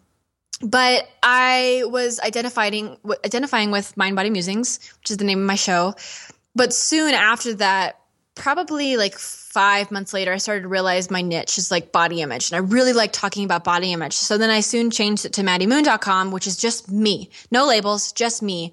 [0.63, 5.55] but I was identifying identifying with Mind Body Musings, which is the name of my
[5.55, 5.95] show.
[6.55, 8.00] But soon after that,
[8.41, 12.51] probably like five months later, I started to realize my niche is like body image.
[12.51, 14.15] And I really like talking about body image.
[14.15, 17.31] So then I soon changed it to MaddyMoon.com, which is just me.
[17.51, 18.73] No labels, just me.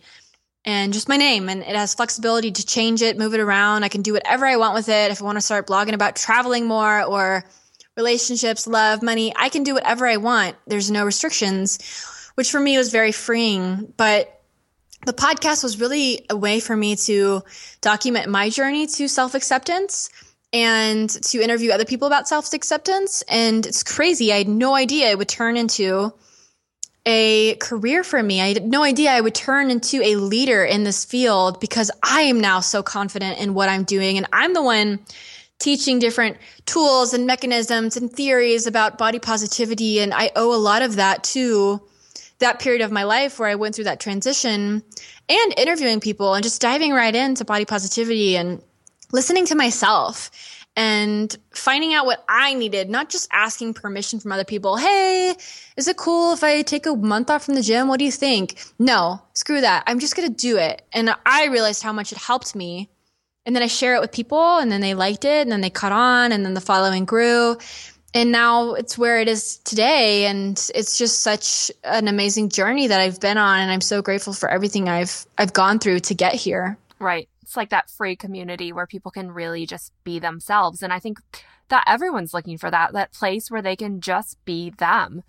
[0.64, 1.50] And just my name.
[1.50, 3.84] And it has flexibility to change it, move it around.
[3.84, 5.12] I can do whatever I want with it.
[5.12, 7.44] If I want to start blogging about traveling more or
[7.98, 10.56] relationships, love, money, I can do whatever I want.
[10.66, 11.78] There's no restrictions,
[12.36, 13.94] which for me was very freeing.
[13.98, 14.37] But
[15.08, 17.42] the podcast was really a way for me to
[17.80, 20.10] document my journey to self acceptance
[20.52, 23.24] and to interview other people about self acceptance.
[23.30, 24.34] And it's crazy.
[24.34, 26.14] I had no idea it would turn into
[27.06, 28.42] a career for me.
[28.42, 32.24] I had no idea I would turn into a leader in this field because I
[32.24, 34.18] am now so confident in what I'm doing.
[34.18, 35.00] And I'm the one
[35.58, 40.02] teaching different tools and mechanisms and theories about body positivity.
[40.02, 41.82] And I owe a lot of that to
[42.40, 44.84] that period of my life where I went through that transition
[45.30, 48.62] and interviewing people and just diving right into body positivity and
[49.12, 50.30] listening to myself
[50.76, 54.78] and finding out what I needed, not just asking permission from other people.
[54.78, 55.36] Hey,
[55.76, 57.88] is it cool if I take a month off from the gym?
[57.88, 58.64] What do you think?
[58.78, 59.84] No, screw that.
[59.88, 60.84] I'm just going to do it.
[60.94, 62.90] And I realized how much it helped me.
[63.48, 65.70] And then I share it with people and then they liked it and then they
[65.70, 67.58] caught on and then the following grew.
[68.18, 70.26] And now it's where it is today.
[70.26, 73.60] And it's just such an amazing journey that I've been on.
[73.60, 76.78] And I'm so grateful for everything I've, I've gone through to get here.
[77.00, 80.84] Right it's like that free community where people can really just be themselves.
[80.84, 81.20] And I think
[81.70, 85.24] that everyone's looking for that, that place where they can just be them.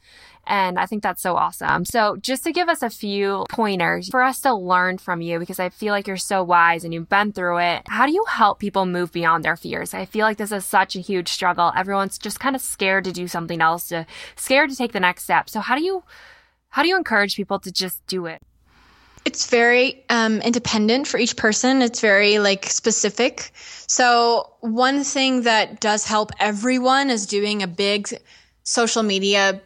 [0.47, 1.85] And I think that's so awesome.
[1.85, 5.61] So just to give us a few pointers for us to learn from you, because
[5.61, 7.83] I feel like you're so wise and you've been through it.
[7.89, 9.93] How do you help people move beyond their fears?
[9.93, 11.73] I feel like this is such a huge struggle.
[11.77, 15.25] Everyone's just kind of scared to do something else, to scared to take the next
[15.25, 15.51] step.
[15.51, 16.03] So how do you,
[16.71, 18.41] how do you encourage people to just do it?
[19.25, 21.83] It's very um, independent for each person.
[21.83, 23.51] It's very like specific.
[23.87, 28.09] So one thing that does help everyone is doing a big
[28.65, 29.61] social media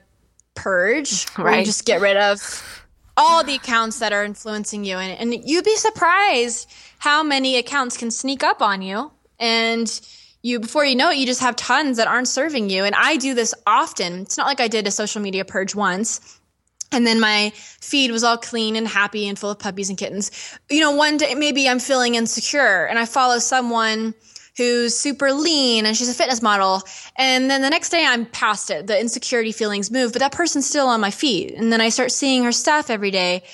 [0.55, 1.45] purge, right?
[1.45, 2.81] Where you just get rid of
[3.17, 7.97] all the accounts that are influencing you, and, and you'd be surprised how many accounts
[7.97, 10.01] can sneak up on you and
[10.43, 13.17] you before you know it you just have tons that aren't serving you and i
[13.17, 16.41] do this often it's not like i did a social media purge once
[16.93, 20.31] and then my feed was all clean and happy and full of puppies and kittens.
[20.71, 24.15] You know, one day maybe I'm feeling insecure and I follow someone
[24.57, 26.83] who's super lean and she's a fitness model.
[27.17, 28.87] And then the next day I'm past it.
[28.87, 31.53] The insecurity feelings move, but that person's still on my feed.
[31.53, 33.45] And then I start seeing her stuff every day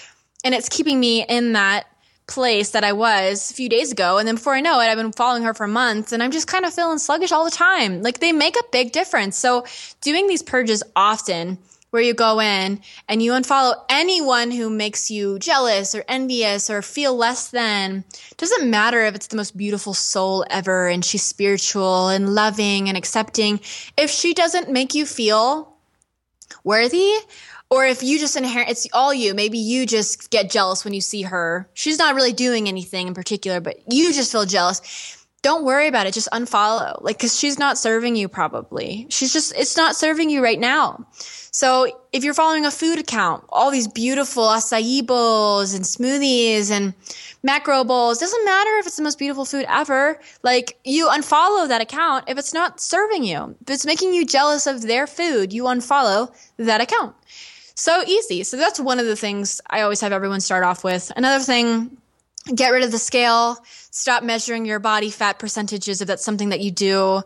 [0.44, 1.86] and it's keeping me in that
[2.26, 4.18] place that I was a few days ago.
[4.18, 6.46] And then before I know it, I've been following her for months and I'm just
[6.46, 8.02] kind of feeling sluggish all the time.
[8.02, 9.36] Like they make a big difference.
[9.36, 9.64] So
[10.02, 11.58] doing these purges often
[11.90, 16.82] where you go in and you unfollow anyone who makes you jealous or envious or
[16.82, 18.04] feel less than.
[18.36, 22.98] Doesn't matter if it's the most beautiful soul ever and she's spiritual and loving and
[22.98, 23.60] accepting.
[23.96, 25.76] If she doesn't make you feel
[26.64, 27.12] worthy,
[27.70, 29.34] or if you just inherit, it's all you.
[29.34, 31.68] Maybe you just get jealous when you see her.
[31.74, 36.06] She's not really doing anything in particular, but you just feel jealous don't worry about
[36.06, 36.14] it.
[36.14, 37.02] Just unfollow.
[37.02, 39.06] Like, cause she's not serving you probably.
[39.10, 41.06] She's just, it's not serving you right now.
[41.50, 46.94] So if you're following a food account, all these beautiful acai bowls and smoothies and
[47.42, 50.20] macro bowls, doesn't matter if it's the most beautiful food ever.
[50.42, 53.56] Like you unfollow that account if it's not serving you.
[53.62, 57.14] If it's making you jealous of their food, you unfollow that account.
[57.74, 58.42] So easy.
[58.42, 61.12] So that's one of the things I always have everyone start off with.
[61.16, 61.96] Another thing
[62.54, 63.58] get rid of the scale,
[63.90, 67.22] stop measuring your body fat percentages if that's something that you do.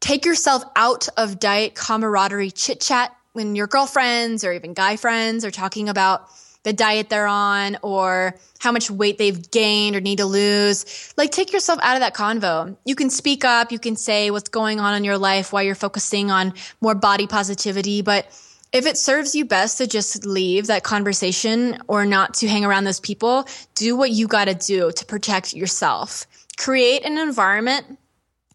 [0.00, 5.44] Take yourself out of diet camaraderie chit chat when your girlfriends or even guy friends
[5.44, 6.28] are talking about
[6.66, 11.12] the diet they're on or how much weight they've gained or need to lose.
[11.16, 12.76] Like take yourself out of that convo.
[12.84, 15.76] You can speak up, you can say what's going on in your life while you're
[15.76, 18.26] focusing on more body positivity, but
[18.72, 22.84] if it serves you best to just leave that conversation or not to hang around
[22.84, 26.26] those people, do what you got to do to protect yourself.
[26.58, 27.98] Create an environment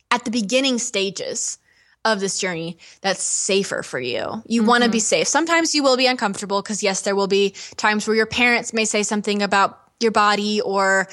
[0.09, 1.57] at the beginning stages
[2.03, 4.41] of this journey that's safer for you.
[4.45, 4.67] You mm-hmm.
[4.67, 5.27] want to be safe.
[5.27, 8.85] Sometimes you will be uncomfortable because, yes, there will be times where your parents may
[8.85, 11.07] say something about your body or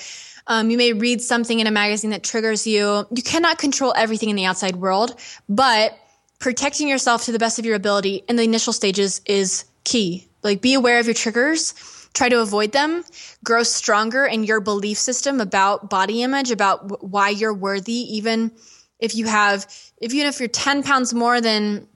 [0.46, 3.06] um, you may read something in a magazine that triggers you.
[3.10, 5.14] You cannot control everything in the outside world,
[5.48, 5.96] but
[6.38, 10.28] protecting yourself to the best of your ability in the initial stages is key.
[10.42, 11.74] Like be aware of your triggers,
[12.14, 13.04] try to avoid them,
[13.44, 18.52] grow stronger in your belief system about body image, about w- why you're worthy, even
[19.00, 19.64] if you have,
[20.00, 21.86] if even if you're 10 pounds more than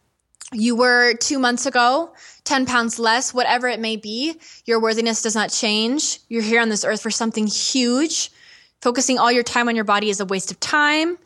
[0.53, 2.13] you were two months ago,
[2.45, 4.35] 10 pounds less, whatever it may be,
[4.67, 6.19] your worthiness does not change.
[6.29, 8.31] You're here on this earth for something huge.
[8.81, 11.17] Focusing all your time on your body is a waste of time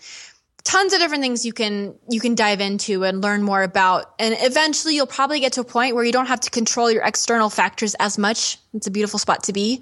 [0.66, 4.34] tons of different things you can you can dive into and learn more about and
[4.40, 7.48] eventually you'll probably get to a point where you don't have to control your external
[7.48, 9.80] factors as much it's a beautiful spot to be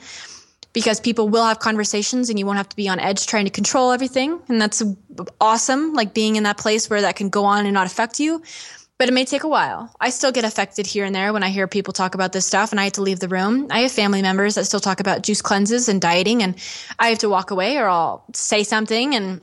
[0.74, 3.50] because people will have conversations and you won't have to be on edge trying to
[3.50, 4.82] control everything and that's
[5.40, 8.42] awesome like being in that place where that can go on and not affect you
[8.96, 9.92] but it may take a while.
[10.00, 12.70] I still get affected here and there when I hear people talk about this stuff
[12.70, 13.66] and I have to leave the room.
[13.70, 16.54] I have family members that still talk about juice cleanses and dieting and
[16.96, 19.40] I have to walk away or I'll say something and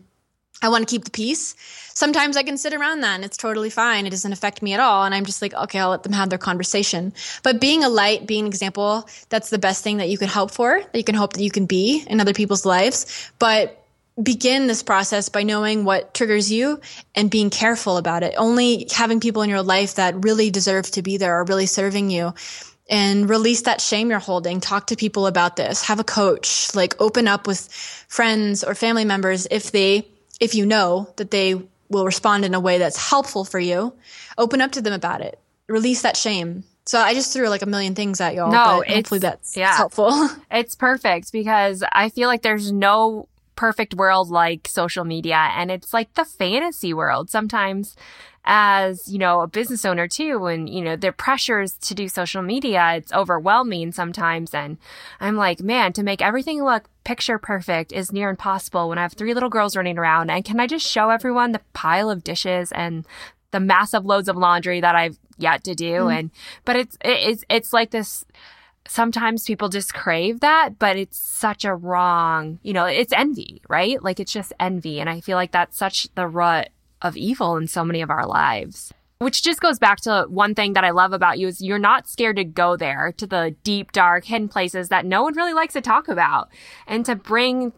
[0.61, 1.55] I want to keep the peace.
[1.93, 4.05] Sometimes I can sit around that and it's totally fine.
[4.05, 5.03] It doesn't affect me at all.
[5.03, 7.13] And I'm just like, okay, I'll let them have their conversation.
[7.43, 10.51] But being a light, being an example, that's the best thing that you can hope
[10.51, 13.31] for, that you can hope that you can be in other people's lives.
[13.39, 13.77] But
[14.21, 16.79] begin this process by knowing what triggers you
[17.15, 18.35] and being careful about it.
[18.37, 22.09] Only having people in your life that really deserve to be there are really serving
[22.11, 22.33] you
[22.89, 24.59] and release that shame you're holding.
[24.59, 25.83] Talk to people about this.
[25.83, 27.71] Have a coach, like open up with
[28.09, 30.07] friends or family members if they
[30.41, 33.93] if you know that they will respond in a way that's helpful for you,
[34.37, 35.39] open up to them about it.
[35.67, 36.63] Release that shame.
[36.85, 38.51] So I just threw like a million things at y'all.
[38.51, 40.29] No, hopefully that's yeah, helpful.
[40.51, 45.93] it's perfect because I feel like there's no perfect world like social media and it's
[45.93, 47.29] like the fantasy world.
[47.29, 47.95] Sometimes
[48.43, 50.45] as, you know, a business owner too.
[50.47, 54.53] And, you know, the pressures to do social media, it's overwhelming sometimes.
[54.53, 54.77] And
[55.19, 59.13] I'm like, man, to make everything look picture perfect is near impossible when I have
[59.13, 60.31] three little girls running around.
[60.31, 63.05] And can I just show everyone the pile of dishes and
[63.51, 65.93] the massive loads of laundry that I've yet to do?
[65.93, 66.19] Mm.
[66.19, 66.31] And,
[66.65, 68.25] but it's, it's, it's like this,
[68.91, 74.03] sometimes people just crave that, but it's such a wrong, you know, it's envy, right?
[74.03, 74.99] Like it's just envy.
[74.99, 78.27] And I feel like that's such the rut of evil in so many of our
[78.27, 78.93] lives.
[79.19, 82.09] Which just goes back to one thing that I love about you is you're not
[82.09, 85.73] scared to go there to the deep, dark, hidden places that no one really likes
[85.73, 86.49] to talk about
[86.85, 87.71] and to bring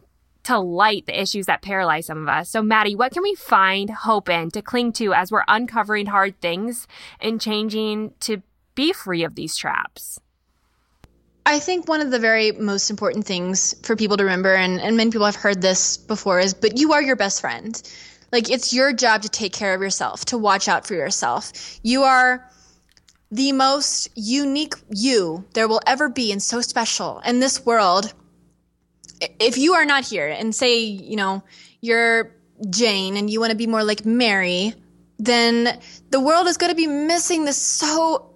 [0.44, 2.50] to light the issues that paralyze some of us.
[2.50, 6.40] So, Maddy, what can we find hope in to cling to as we're uncovering hard
[6.40, 6.88] things
[7.20, 8.42] and changing to
[8.74, 10.18] be free of these traps?
[11.46, 14.96] I think one of the very most important things for people to remember, and, and
[14.96, 17.80] many people have heard this before, is but you are your best friend.
[18.32, 21.52] Like it's your job to take care of yourself, to watch out for yourself.
[21.82, 22.50] You are
[23.30, 28.12] the most unique you there will ever be and so special in this world.
[29.38, 31.44] If you are not here and say, you know,
[31.80, 32.34] you're
[32.70, 34.74] Jane and you want to be more like Mary,
[35.18, 35.78] then
[36.10, 38.34] the world is going to be missing this so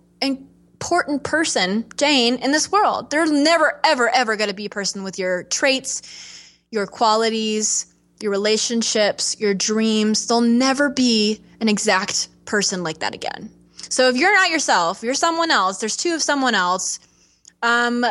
[0.80, 3.10] important person, Jane, in this world.
[3.10, 8.30] There's never, ever, ever going to be a person with your traits, your qualities, your
[8.30, 10.26] relationships, your dreams.
[10.26, 13.50] There'll never be an exact person like that again.
[13.90, 17.00] So if you're not yourself, you're someone else, there's two of someone else,
[17.62, 18.04] um,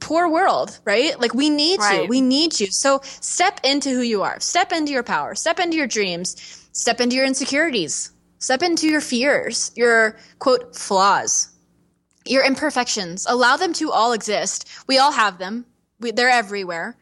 [0.00, 1.18] poor world, right?
[1.20, 2.02] Like we need right.
[2.02, 2.08] you.
[2.08, 2.66] We need you.
[2.66, 4.38] So step into who you are.
[4.40, 5.34] Step into your power.
[5.34, 6.68] Step into your dreams.
[6.72, 8.12] Step into your insecurities.
[8.38, 11.48] Step into your fears, your quote flaws,
[12.26, 13.26] your imperfections.
[13.28, 14.68] Allow them to all exist.
[14.86, 15.64] We all have them.
[16.00, 16.96] We, they're everywhere.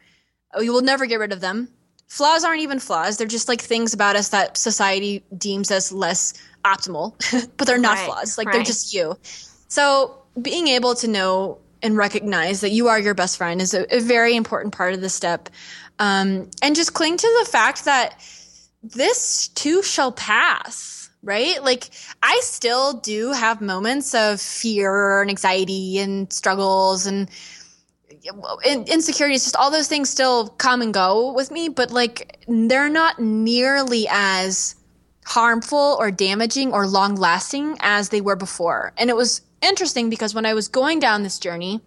[0.58, 1.68] We will never get rid of them.
[2.08, 3.16] Flaws aren't even flaws.
[3.16, 7.14] They're just like things about us that society deems as less optimal,
[7.56, 8.38] but they're not right, flaws.
[8.38, 8.54] Like right.
[8.54, 9.18] they're just you.
[9.68, 13.94] So being able to know and recognize that you are your best friend is a,
[13.94, 15.48] a very important part of the step.
[15.98, 18.18] Um, and just cling to the fact that
[18.82, 21.62] this too shall pass, right?
[21.62, 21.90] Like
[22.22, 27.28] I still do have moments of fear and anxiety and struggles and
[28.64, 33.18] insecurities, just all those things still come and go with me, but like they're not
[33.18, 34.76] nearly as
[35.26, 38.92] harmful or damaging or long lasting as they were before.
[38.96, 41.80] And it was interesting because when I was going down this journey,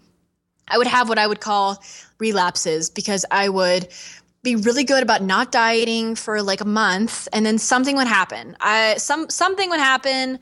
[0.67, 1.81] I would have what I would call
[2.19, 3.87] relapses because I would
[4.43, 8.55] be really good about not dieting for like a month and then something would happen.
[8.59, 10.39] I some something would happen,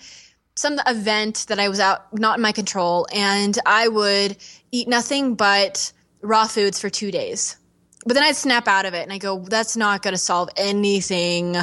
[0.56, 4.38] some event that I was out not in my control and I would
[4.72, 5.92] eat nothing but
[6.22, 7.58] raw foods for 2 days.
[8.06, 10.50] But then I'd snap out of it and I go that's not going to solve
[10.58, 11.56] anything.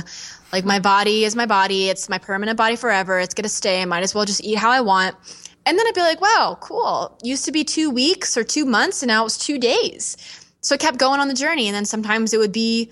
[0.52, 1.88] Like my body is my body.
[1.88, 3.20] It's my permanent body forever.
[3.20, 3.80] It's going to stay.
[3.80, 5.16] I might as well just eat how I want.
[5.64, 7.16] And then I'd be like, wow, cool.
[7.22, 10.16] Used to be two weeks or two months, and now it's two days.
[10.62, 11.68] So I kept going on the journey.
[11.68, 12.90] And then sometimes it would be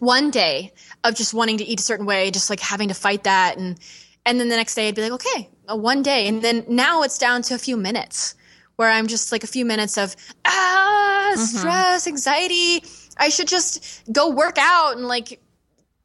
[0.00, 0.72] one day
[1.04, 3.56] of just wanting to eat a certain way, just like having to fight that.
[3.56, 3.78] And,
[4.26, 6.28] and then the next day I'd be like, okay, one day.
[6.28, 8.34] And then now it's down to a few minutes
[8.76, 11.40] where I'm just like a few minutes of, ah, mm-hmm.
[11.40, 12.84] stress, anxiety.
[13.16, 15.40] I should just go work out and like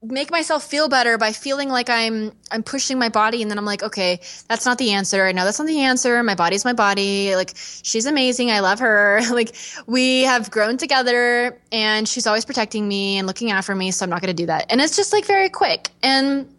[0.03, 3.65] make myself feel better by feeling like I'm I'm pushing my body and then I'm
[3.65, 5.25] like, okay, that's not the answer.
[5.25, 6.21] I know that's not the answer.
[6.23, 7.35] My body's my body.
[7.35, 8.51] Like she's amazing.
[8.51, 9.21] I love her.
[9.31, 9.55] like
[9.87, 14.09] we have grown together and she's always protecting me and looking after me, so I'm
[14.09, 14.65] not going to do that.
[14.69, 15.89] And it's just like very quick.
[16.01, 16.53] And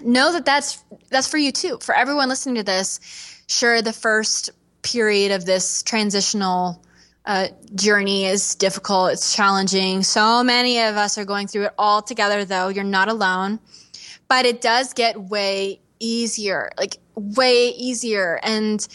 [0.00, 1.78] know that that's that's for you too.
[1.82, 3.00] For everyone listening to this,
[3.48, 4.50] sure the first
[4.82, 6.82] period of this transitional
[7.28, 9.12] uh, journey is difficult.
[9.12, 10.02] It's challenging.
[10.02, 12.68] So many of us are going through it all together, though.
[12.68, 13.60] You're not alone.
[14.28, 18.40] But it does get way easier, like way easier.
[18.42, 18.86] And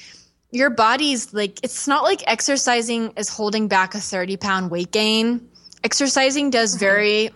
[0.51, 5.47] your body's like, it's not like exercising is holding back a 30 pound weight gain.
[5.83, 7.29] Exercising does very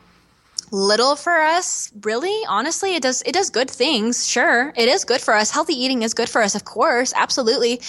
[0.71, 5.21] little for us really honestly it does it does good things sure it is good
[5.21, 7.79] for us healthy eating is good for us of course absolutely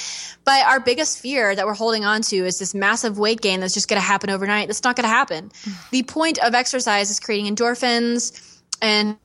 [0.49, 3.75] but our biggest fear that we're holding on to is this massive weight gain that's
[3.75, 5.53] just going to happen overnight that's not going to happen.
[5.91, 9.19] The point of exercise is creating endorphins and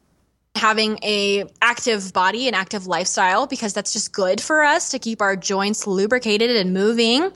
[0.56, 5.22] having a active body and active lifestyle because that's just good for us to keep
[5.22, 7.32] our joints lubricated and moving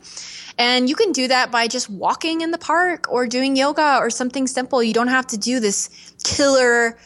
[0.57, 4.09] and you can do that by just walking in the park or doing yoga or
[4.09, 4.81] something simple.
[4.81, 5.89] You don't have to do this
[6.23, 6.97] killer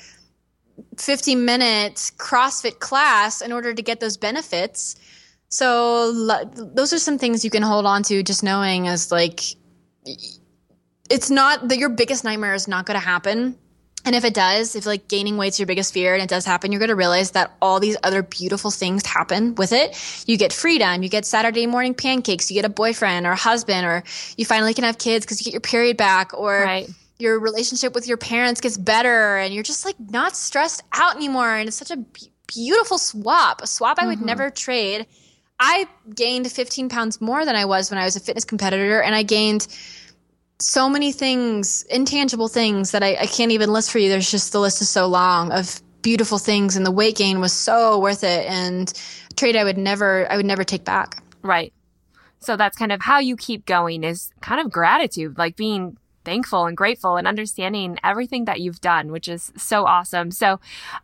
[0.97, 4.95] 50 minute CrossFit class in order to get those benefits.
[5.49, 6.11] So
[6.53, 9.41] those are some things you can hold on to just knowing as like
[11.09, 13.57] it's not that your biggest nightmare is not going to happen
[14.03, 16.71] and if it does, if like gaining weight's your biggest fear and it does happen,
[16.71, 19.95] you're going to realize that all these other beautiful things happen with it.
[20.27, 23.85] You get freedom, you get Saturday morning pancakes, you get a boyfriend or a husband,
[23.85, 24.03] or
[24.37, 26.89] you finally can have kids because you get your period back, or right.
[27.19, 31.55] your relationship with your parents gets better and you're just like not stressed out anymore.
[31.55, 32.03] And it's such a
[32.47, 34.27] beautiful swap, a swap I would mm-hmm.
[34.27, 35.05] never trade.
[35.59, 39.13] I gained 15 pounds more than I was when I was a fitness competitor, and
[39.13, 39.67] I gained
[40.61, 44.09] so many things, intangible things that I, I can't even list for you.
[44.09, 47.53] There's just the list is so long of beautiful things, and the weight gain was
[47.53, 48.91] so worth it, and
[49.35, 51.23] trade I would never, I would never take back.
[51.41, 51.73] Right.
[52.39, 56.65] So that's kind of how you keep going is kind of gratitude, like being thankful
[56.65, 60.31] and grateful and understanding everything that you've done, which is so awesome.
[60.31, 60.59] So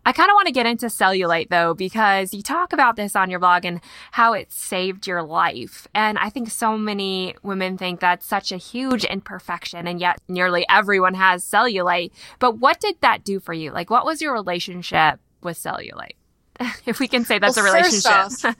[0.05, 3.29] I kind of want to get into cellulite though, because you talk about this on
[3.29, 5.87] your blog and how it saved your life.
[5.93, 9.87] And I think so many women think that's such a huge imperfection.
[9.87, 12.11] And yet nearly everyone has cellulite.
[12.39, 13.71] But what did that do for you?
[13.71, 16.15] Like, what was your relationship with cellulite?
[16.85, 18.11] if we can say that's well, a relationship.
[18.11, 18.55] Off,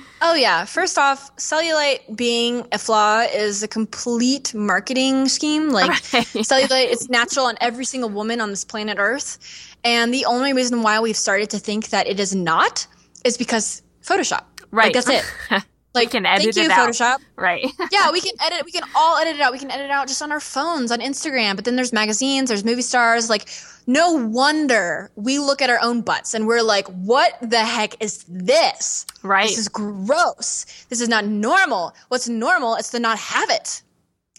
[0.22, 0.64] oh yeah.
[0.64, 5.68] First off, cellulite being a flaw is a complete marketing scheme.
[5.78, 6.24] Like right.
[6.24, 9.38] cellulite, it's natural on every single woman on this planet Earth,
[9.84, 12.86] and the only reason why we've started to think that it is not
[13.24, 14.44] is because Photoshop.
[14.70, 14.94] Right.
[14.94, 15.08] Like, that's
[15.50, 15.64] it.
[15.98, 16.88] Like, we can edit thank you, out.
[16.88, 17.18] Photoshop.
[17.36, 17.64] Right.
[17.92, 18.64] yeah, we can edit.
[18.64, 19.52] We can all edit it out.
[19.52, 21.56] We can edit it out just on our phones, on Instagram.
[21.56, 23.28] But then there's magazines, there's movie stars.
[23.28, 23.48] Like,
[23.86, 28.24] no wonder we look at our own butts and we're like, what the heck is
[28.28, 29.06] this?
[29.22, 29.48] Right.
[29.48, 30.66] This is gross.
[30.90, 31.94] This is not normal.
[32.08, 33.82] What's normal is to not have it.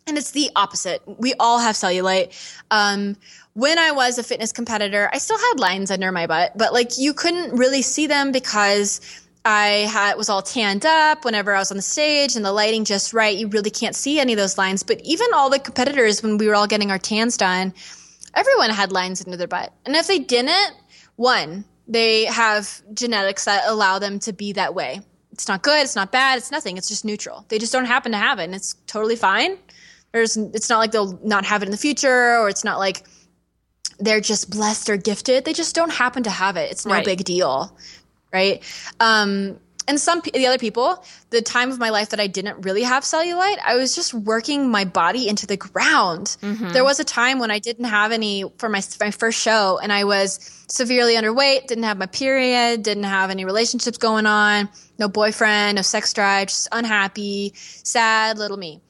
[0.05, 1.01] And it's the opposite.
[1.05, 2.31] We all have cellulite.
[2.71, 3.17] Um,
[3.53, 6.97] when I was a fitness competitor, I still had lines under my butt, but like
[6.97, 9.01] you couldn't really see them because
[9.45, 12.83] I had was all tanned up whenever I was on the stage and the lighting
[12.85, 13.37] just right.
[13.37, 14.83] You really can't see any of those lines.
[14.83, 17.73] But even all the competitors, when we were all getting our tans done,
[18.33, 19.73] everyone had lines under their butt.
[19.85, 20.73] And if they didn't,
[21.15, 25.01] one, they have genetics that allow them to be that way.
[25.31, 26.77] It's not good, it's not bad, it's nothing.
[26.77, 27.45] It's just neutral.
[27.47, 29.57] They just don't happen to have it, and it's totally fine.
[30.11, 33.03] There's it's not like they'll not have it in the future, or it's not like
[33.99, 35.45] they're just blessed or gifted.
[35.45, 36.71] They just don't happen to have it.
[36.71, 37.05] It's no right.
[37.05, 37.77] big deal
[38.31, 38.63] right?
[38.99, 39.59] Um,
[39.89, 43.03] and some the other people, the time of my life that I didn't really have
[43.03, 46.37] cellulite, I was just working my body into the ground.
[46.43, 46.69] Mm-hmm.
[46.73, 49.91] There was a time when I didn't have any for my my first show, and
[49.91, 54.69] I was severely underweight, didn't have my period, didn't have any relationships going on,
[54.99, 58.81] no boyfriend, no sex drive, just unhappy, sad little me.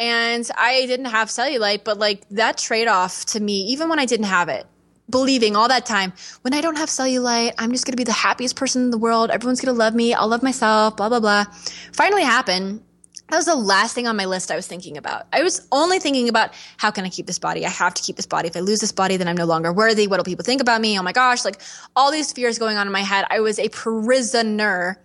[0.00, 4.06] And I didn't have cellulite, but like that trade off to me, even when I
[4.06, 4.66] didn't have it,
[5.10, 8.12] believing all that time when I don't have cellulite, I'm just going to be the
[8.12, 9.30] happiest person in the world.
[9.30, 10.14] Everyone's going to love me.
[10.14, 11.44] I'll love myself, blah, blah, blah.
[11.92, 12.82] Finally happened.
[13.30, 15.26] That was the last thing on my list I was thinking about.
[15.34, 17.66] I was only thinking about how can I keep this body?
[17.66, 18.48] I have to keep this body.
[18.48, 20.06] If I lose this body, then I'm no longer worthy.
[20.06, 20.98] What will people think about me?
[20.98, 21.60] Oh my gosh, like
[21.94, 23.26] all these fears going on in my head.
[23.28, 24.98] I was a prisoner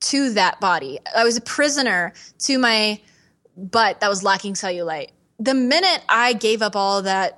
[0.00, 0.98] to that body.
[1.16, 3.00] I was a prisoner to my
[3.56, 5.10] butt that was lacking cellulite.
[5.38, 7.37] The minute I gave up all that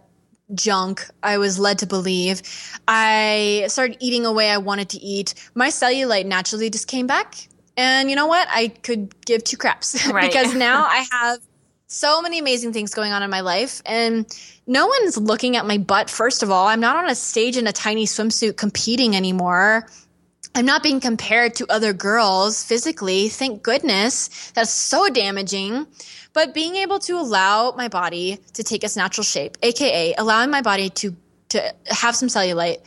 [0.54, 2.42] junk I was led to believe.
[2.88, 5.34] I started eating away I wanted to eat.
[5.54, 7.48] My cellulite naturally just came back.
[7.76, 8.46] And you know what?
[8.50, 10.30] I could give two craps right.
[10.30, 11.38] because now I have
[11.86, 14.26] so many amazing things going on in my life and
[14.66, 16.68] no one's looking at my butt first of all.
[16.68, 19.88] I'm not on a stage in a tiny swimsuit competing anymore.
[20.54, 23.28] I'm not being compared to other girls physically.
[23.28, 24.50] Thank goodness.
[24.54, 25.86] That's so damaging.
[26.32, 30.62] But being able to allow my body to take its natural shape, aka allowing my
[30.62, 31.16] body to
[31.50, 32.78] to have some cellulite,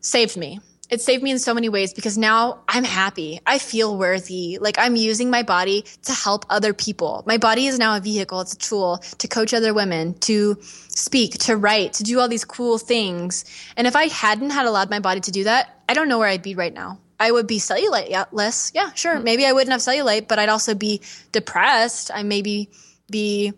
[0.00, 0.60] saved me.
[0.90, 3.40] It saved me in so many ways because now I'm happy.
[3.46, 4.58] I feel worthy.
[4.60, 7.22] Like I'm using my body to help other people.
[7.26, 8.42] My body is now a vehicle.
[8.42, 12.44] It's a tool to coach other women, to speak, to write, to do all these
[12.44, 13.46] cool things.
[13.78, 16.28] And if I hadn't had allowed my body to do that, I don't know where
[16.28, 16.98] I'd be right now.
[17.22, 18.72] I would be cellulite yeah, less.
[18.74, 19.14] Yeah, sure.
[19.14, 19.24] Mm-hmm.
[19.24, 21.00] Maybe I wouldn't have cellulite, but I'd also be
[21.30, 22.10] depressed.
[22.12, 22.68] I maybe
[23.08, 23.52] be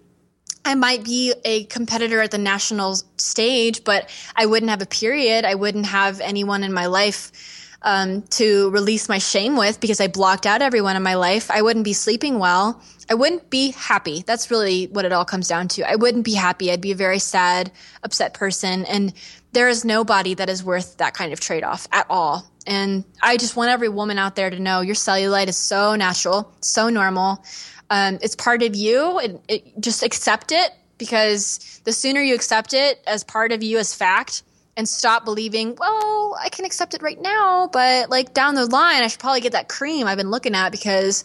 [0.66, 5.46] I might be a competitor at the national stage, but I wouldn't have a period.
[5.46, 7.32] I wouldn't have anyone in my life
[7.80, 11.50] um, to release my shame with because I blocked out everyone in my life.
[11.50, 12.82] I wouldn't be sleeping well.
[13.10, 14.24] I wouldn't be happy.
[14.26, 15.90] That's really what it all comes down to.
[15.90, 16.70] I wouldn't be happy.
[16.70, 18.84] I'd be a very sad, upset person.
[18.86, 19.12] And
[19.52, 22.50] there is nobody that is worth that kind of trade off at all.
[22.66, 26.52] And I just want every woman out there to know your cellulite is so natural,
[26.60, 27.44] so normal.
[27.90, 29.18] Um, it's part of you.
[29.18, 33.78] And it, just accept it because the sooner you accept it as part of you
[33.78, 34.42] as fact
[34.76, 39.02] and stop believing, well, I can accept it right now, but like down the line,
[39.02, 41.24] I should probably get that cream I've been looking at because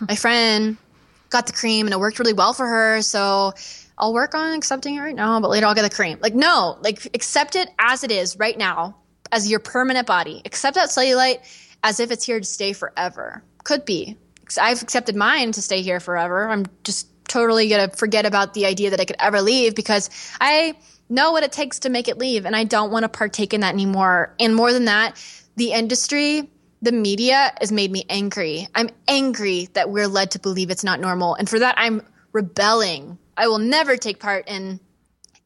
[0.08, 0.76] my friend
[1.30, 3.02] got the cream and it worked really well for her.
[3.02, 3.52] So
[3.98, 6.18] I'll work on accepting it right now, but later I'll get the cream.
[6.20, 8.96] Like, no, like accept it as it is right now
[9.32, 10.42] as your permanent body.
[10.44, 11.40] Accept that cellulite
[11.82, 13.42] as if it's here to stay forever.
[13.64, 14.16] Could be.
[14.60, 16.48] I've accepted mine to stay here forever.
[16.48, 20.08] I'm just totally going to forget about the idea that I could ever leave because
[20.40, 20.74] I
[21.10, 23.60] know what it takes to make it leave and I don't want to partake in
[23.60, 24.34] that anymore.
[24.40, 25.22] And more than that,
[25.56, 26.50] the industry,
[26.82, 28.68] the media has made me angry.
[28.74, 31.34] I'm angry that we're led to believe it's not normal.
[31.34, 32.02] And for that, I'm
[32.32, 33.18] rebelling.
[33.36, 34.80] I will never take part in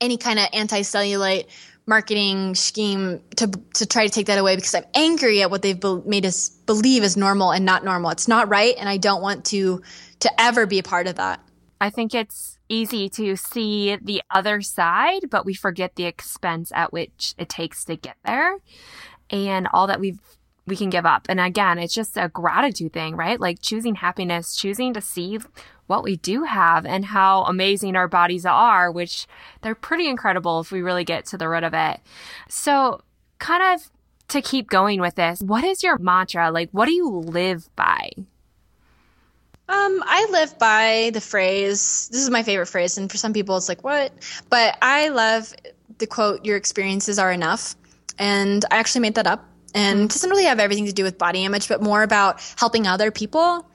[0.01, 1.47] any kind of anti cellulite
[1.87, 5.79] marketing scheme to to try to take that away because I'm angry at what they've
[5.79, 8.11] be- made us believe is normal and not normal.
[8.11, 9.83] It's not right, and I don't want to
[10.21, 11.41] to ever be a part of that.
[11.81, 16.93] I think it's easy to see the other side, but we forget the expense at
[16.93, 18.59] which it takes to get there
[19.31, 20.21] and all that we've
[20.65, 21.27] we can give up.
[21.29, 23.41] And again, it's just a gratitude thing, right?
[23.41, 25.41] Like choosing happiness, choosing to see
[25.93, 29.27] what we do have and how amazing our bodies are, which
[29.61, 32.01] they're pretty incredible if we really get to the root of it.
[32.49, 33.03] So,
[33.39, 33.91] kind of
[34.29, 36.51] to keep going with this, what is your mantra?
[36.51, 38.11] Like, what do you live by?
[39.69, 42.09] Um, I live by the phrase.
[42.11, 44.13] This is my favorite phrase, and for some people, it's like what?
[44.49, 45.53] But I love
[45.99, 47.77] the quote: "Your experiences are enough."
[48.19, 51.45] And I actually made that up, and doesn't really have everything to do with body
[51.45, 53.67] image, but more about helping other people.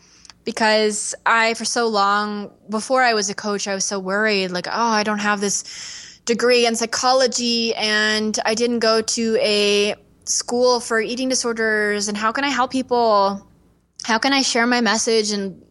[0.47, 4.67] Because I, for so long, before I was a coach, I was so worried, like,
[4.67, 10.79] oh, I don't have this degree in psychology, and I didn't go to a school
[10.79, 13.45] for eating disorders, and how can I help people?
[14.05, 15.61] How can I share my message and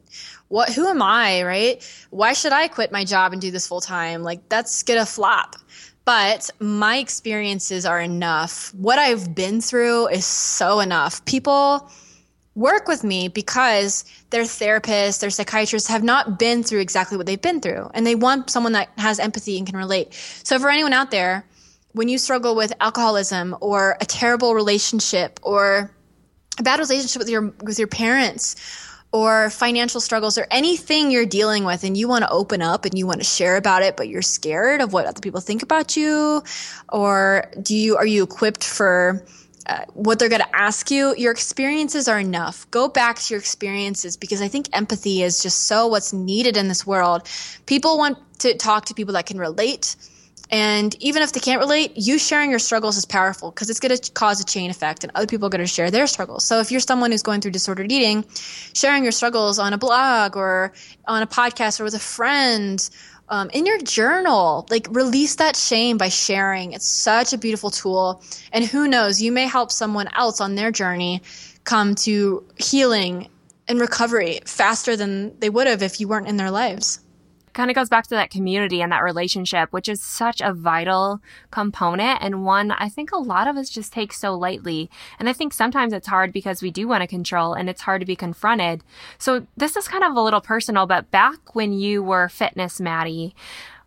[0.49, 2.07] what who am I, right?
[2.11, 4.23] Why should I quit my job and do this full time?
[4.23, 5.57] Like that's gonna flop.
[6.05, 8.75] But my experiences are enough.
[8.75, 11.25] What I've been through is so enough.
[11.25, 11.91] People
[12.57, 17.41] work with me because their therapists, their psychiatrists have not been through exactly what they've
[17.41, 17.91] been through.
[17.95, 20.15] And they want someone that has empathy and can relate.
[20.43, 21.45] So for anyone out there,
[21.93, 25.91] when you struggle with alcoholism or a terrible relationship or
[26.59, 28.57] a bad relationship with your with your parents
[29.13, 32.99] or financial struggles or anything you're dealing with and you want to open up and
[32.99, 35.97] you want to share about it but you're scared of what other people think about
[35.97, 36.43] you
[36.91, 39.25] or do you are you equipped for
[39.67, 43.41] uh, what they're going to ask you your experiences are enough go back to your
[43.41, 47.29] experiences because i think empathy is just so what's needed in this world
[47.67, 49.97] people want to talk to people that can relate
[50.51, 53.97] and even if they can't relate, you sharing your struggles is powerful because it's going
[53.97, 56.45] to cause a chain effect and other people are going to share their struggles.
[56.45, 58.25] So if you're someone who's going through disordered eating,
[58.73, 60.73] sharing your struggles on a blog or
[61.07, 62.89] on a podcast or with a friend,
[63.29, 66.73] um, in your journal, like release that shame by sharing.
[66.73, 68.23] It's such a beautiful tool.
[68.53, 71.23] And who knows, you may help someone else on their journey
[71.65, 73.29] come to healing
[73.69, 77.01] and recovery faster than they would have if you weren't in their lives
[77.57, 81.21] kind of goes back to that community and that relationship, which is such a vital
[81.51, 84.91] component and one I think a lot of us just take so lightly.
[85.19, 88.01] And I think sometimes it's hard because we do want to control and it's hard
[88.03, 88.85] to be confronted.
[89.19, 93.35] So this is kind of a little personal, but back when you were fitness Maddy,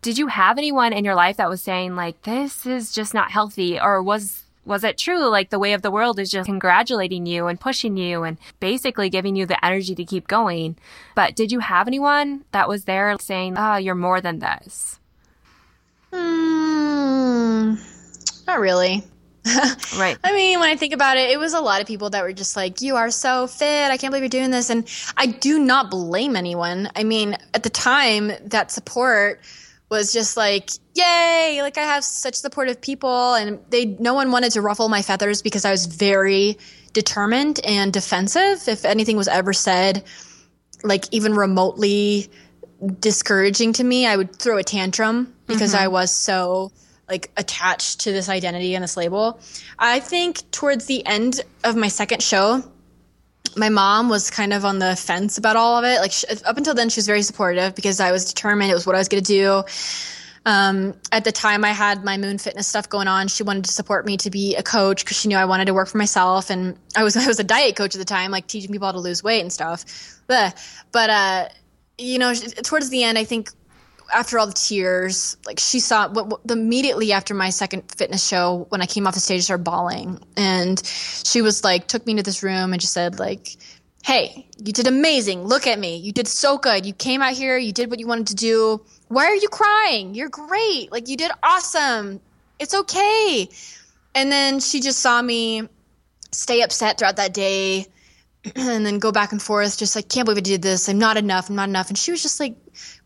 [0.02, 3.30] did you have anyone in your life that was saying like, this is just not
[3.30, 5.26] healthy or was was it true?
[5.26, 9.10] Like the way of the world is just congratulating you and pushing you and basically
[9.10, 10.76] giving you the energy to keep going.
[11.14, 14.98] But did you have anyone that was there saying, ah, oh, you're more than this?
[16.12, 17.74] Hmm,
[18.46, 19.04] not really.
[19.96, 20.18] right.
[20.22, 22.32] I mean, when I think about it, it was a lot of people that were
[22.32, 23.90] just like, you are so fit.
[23.90, 24.68] I can't believe you're doing this.
[24.68, 24.86] And
[25.16, 26.90] I do not blame anyone.
[26.94, 29.40] I mean, at the time, that support
[29.90, 34.52] was just like, yay, like I have such supportive people and they no one wanted
[34.52, 36.56] to ruffle my feathers because I was very
[36.92, 38.68] determined and defensive.
[38.68, 40.04] If anything was ever said
[40.82, 42.30] like even remotely
[43.00, 45.84] discouraging to me, I would throw a tantrum because mm-hmm.
[45.84, 46.72] I was so
[47.08, 49.40] like attached to this identity and this label.
[49.78, 52.62] I think towards the end of my second show,
[53.56, 56.00] my mom was kind of on the fence about all of it.
[56.00, 58.86] Like she, up until then, she was very supportive because I was determined it was
[58.86, 59.64] what I was going to do.
[60.46, 63.28] Um, at the time, I had my Moon Fitness stuff going on.
[63.28, 65.74] She wanted to support me to be a coach because she knew I wanted to
[65.74, 68.46] work for myself, and I was I was a diet coach at the time, like
[68.46, 69.84] teaching people how to lose weight and stuff.
[70.26, 70.56] But
[70.92, 71.48] but uh,
[71.98, 73.50] you know, towards the end, I think
[74.14, 78.66] after all the tears, like she saw what, what, immediately after my second fitness show,
[78.68, 82.22] when I came off the stage, started bawling, and she was like, took me into
[82.22, 83.56] this room and just said like,
[84.04, 85.44] "Hey, you did amazing.
[85.44, 85.96] Look at me.
[85.96, 86.86] You did so good.
[86.86, 87.56] You came out here.
[87.56, 88.80] You did what you wanted to do.
[89.08, 90.14] Why are you crying?
[90.14, 90.90] You're great.
[90.92, 92.20] Like you did awesome.
[92.58, 93.48] It's okay."
[94.14, 95.68] And then she just saw me
[96.32, 97.86] stay upset throughout that day
[98.56, 100.88] and then go back and forth, just like, can't believe I did this.
[100.88, 101.48] I'm not enough.
[101.48, 101.88] I'm not enough.
[101.88, 102.54] And she was just like,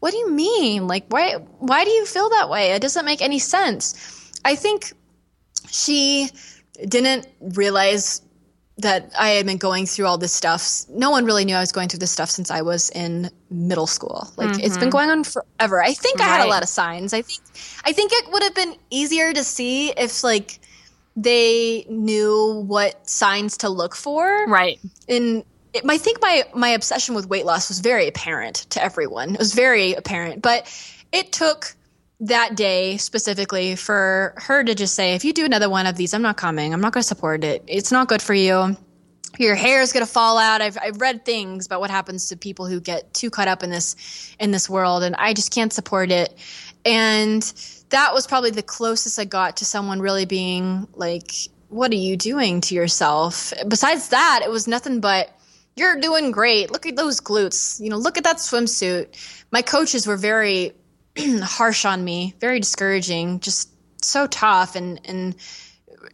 [0.01, 0.87] what do you mean?
[0.87, 2.73] Like, why, why do you feel that way?
[2.73, 4.31] It doesn't make any sense.
[4.45, 4.93] I think
[5.71, 6.29] she
[6.89, 8.23] didn't realize
[8.79, 10.83] that I had been going through all this stuff.
[10.89, 13.87] No one really knew I was going through this stuff since I was in middle
[13.87, 14.33] school.
[14.37, 14.61] Like mm-hmm.
[14.61, 14.91] it's been mm-hmm.
[14.91, 15.83] going on forever.
[15.83, 16.29] I think right.
[16.29, 17.13] I had a lot of signs.
[17.13, 17.41] I think
[17.85, 20.59] I think it would have been easier to see if like
[21.17, 24.47] they knew what signs to look for.
[24.47, 24.81] Right.
[25.09, 29.35] And it, I think my my obsession with weight loss was very apparent to everyone.
[29.35, 30.73] It was very apparent, but
[31.13, 31.75] it took
[32.21, 36.15] that day specifically for her to just say, if you do another one of these,
[36.15, 36.73] I'm not coming.
[36.73, 37.63] I'm not going to support it.
[37.67, 38.77] It's not good for you.
[39.39, 40.63] Your hair is going to fall out.
[40.63, 43.71] I've, I've read things about what happens to people who get too caught up in
[43.71, 43.97] this
[44.39, 46.39] in this world, and I just can't support it.
[46.85, 47.43] And
[47.91, 51.31] that was probably the closest I got to someone really being like,
[51.69, 53.53] what are you doing to yourself?
[53.69, 55.31] Besides that, it was nothing but,
[55.77, 56.71] you're doing great.
[56.71, 57.81] Look at those glutes.
[57.81, 59.17] You know, look at that swimsuit.
[59.51, 60.73] My coaches were very
[61.19, 63.71] harsh on me, very discouraging, just
[64.05, 65.35] so tough and, and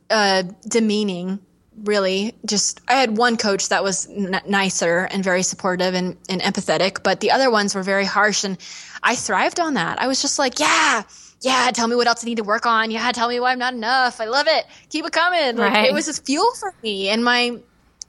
[0.09, 1.41] uh, demeaning.
[1.85, 6.43] really just i had one coach that was n- nicer and very supportive and, and
[6.43, 8.59] empathetic but the other ones were very harsh and
[9.03, 11.03] i thrived on that i was just like yeah
[11.43, 12.91] yeah tell me what else i need to work on.
[12.91, 14.21] Yeah tell me why i'm not enough.
[14.21, 14.65] I love it.
[14.89, 15.57] Keep it coming.
[15.57, 15.89] Like Right.
[15.91, 17.59] it was just fuel for me and my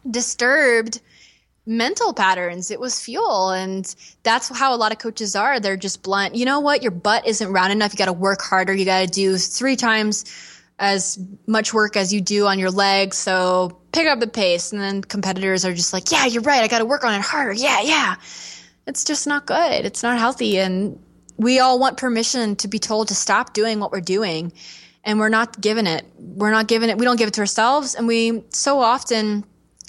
[0.10, 1.02] disturbed
[1.66, 2.72] mental patterns.
[2.72, 3.52] It was fuel.
[3.52, 5.60] And that's how a lot of coaches are.
[5.60, 6.34] They're just blunt.
[6.36, 6.82] You know what?
[6.82, 7.94] Your butt isn't round enough.
[7.94, 8.74] You got to work harder.
[8.74, 10.26] You got to do three times
[10.80, 13.16] as much work as you do on your legs.
[13.18, 14.72] So pick up the pace.
[14.72, 16.64] And then competitors are just like yeah you're right.
[16.64, 17.54] I got to work on it harder.
[17.54, 18.16] Yeah yeah.
[18.88, 19.86] It's just not good.
[19.86, 20.58] It's not healthy.
[20.58, 21.00] And
[21.42, 24.54] we all want permission to be told to stop doing what we're doing
[25.04, 27.96] and we're not given it we're not given it we don't give it to ourselves
[27.96, 29.44] and we so often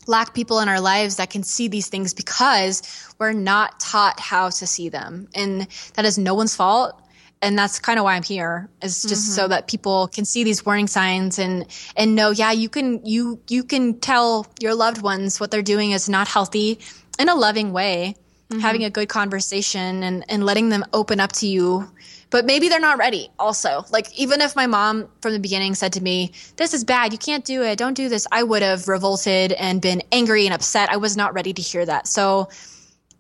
[0.07, 2.83] lack people in our lives that can see these things because
[3.19, 5.29] we're not taught how to see them.
[5.35, 6.99] And that is no one's fault.
[7.41, 9.51] And that's kind of why I'm here is just so mm-hmm.
[9.51, 13.65] that people can see these warning signs and, and know, yeah, you can, you, you
[13.65, 16.79] can tell your loved ones what they're doing is not healthy
[17.19, 18.15] in a loving way,
[18.53, 18.61] Mm-hmm.
[18.61, 21.91] having a good conversation and, and letting them open up to you.
[22.31, 23.85] But maybe they're not ready also.
[23.91, 27.13] Like even if my mom from the beginning said to me this is bad.
[27.13, 27.77] You can't do it.
[27.77, 30.91] Don't do this i would have revolted and been angry and upset.
[30.91, 32.07] I was not ready to hear that.
[32.07, 32.49] So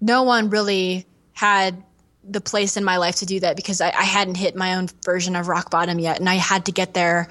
[0.01, 1.83] no one really had
[2.25, 4.89] the place in my life to do that because I, I hadn't hit my own
[5.05, 6.19] version of rock bottom yet.
[6.19, 7.29] And i had to get there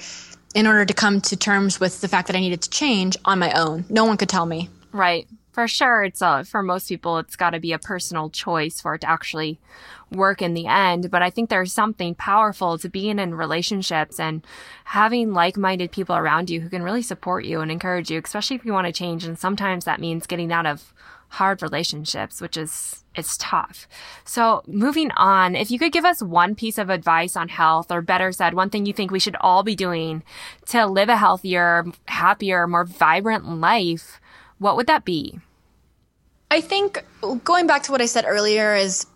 [0.53, 3.39] in order to come to terms with the fact that i needed to change on
[3.39, 3.85] my own.
[3.89, 4.69] No one could tell me.
[4.91, 5.27] Right.
[5.51, 8.95] For sure, it's uh, for most people, it's got to be a personal choice for
[8.95, 9.59] it to actually
[10.09, 11.11] work in the end.
[11.11, 14.45] But I think there's something powerful to being in relationships and
[14.85, 18.55] having like minded people around you who can really support you and encourage you, especially
[18.55, 19.25] if you want to change.
[19.25, 20.93] And sometimes that means getting out of
[21.31, 23.89] hard relationships, which is it's tough.
[24.23, 28.01] So moving on, if you could give us one piece of advice on health, or
[28.01, 30.23] better said, one thing you think we should all be doing
[30.67, 34.20] to live a healthier, happier, more vibrant life,
[34.61, 35.39] what would that be?
[36.51, 37.03] I think
[37.43, 39.07] going back to what I said earlier is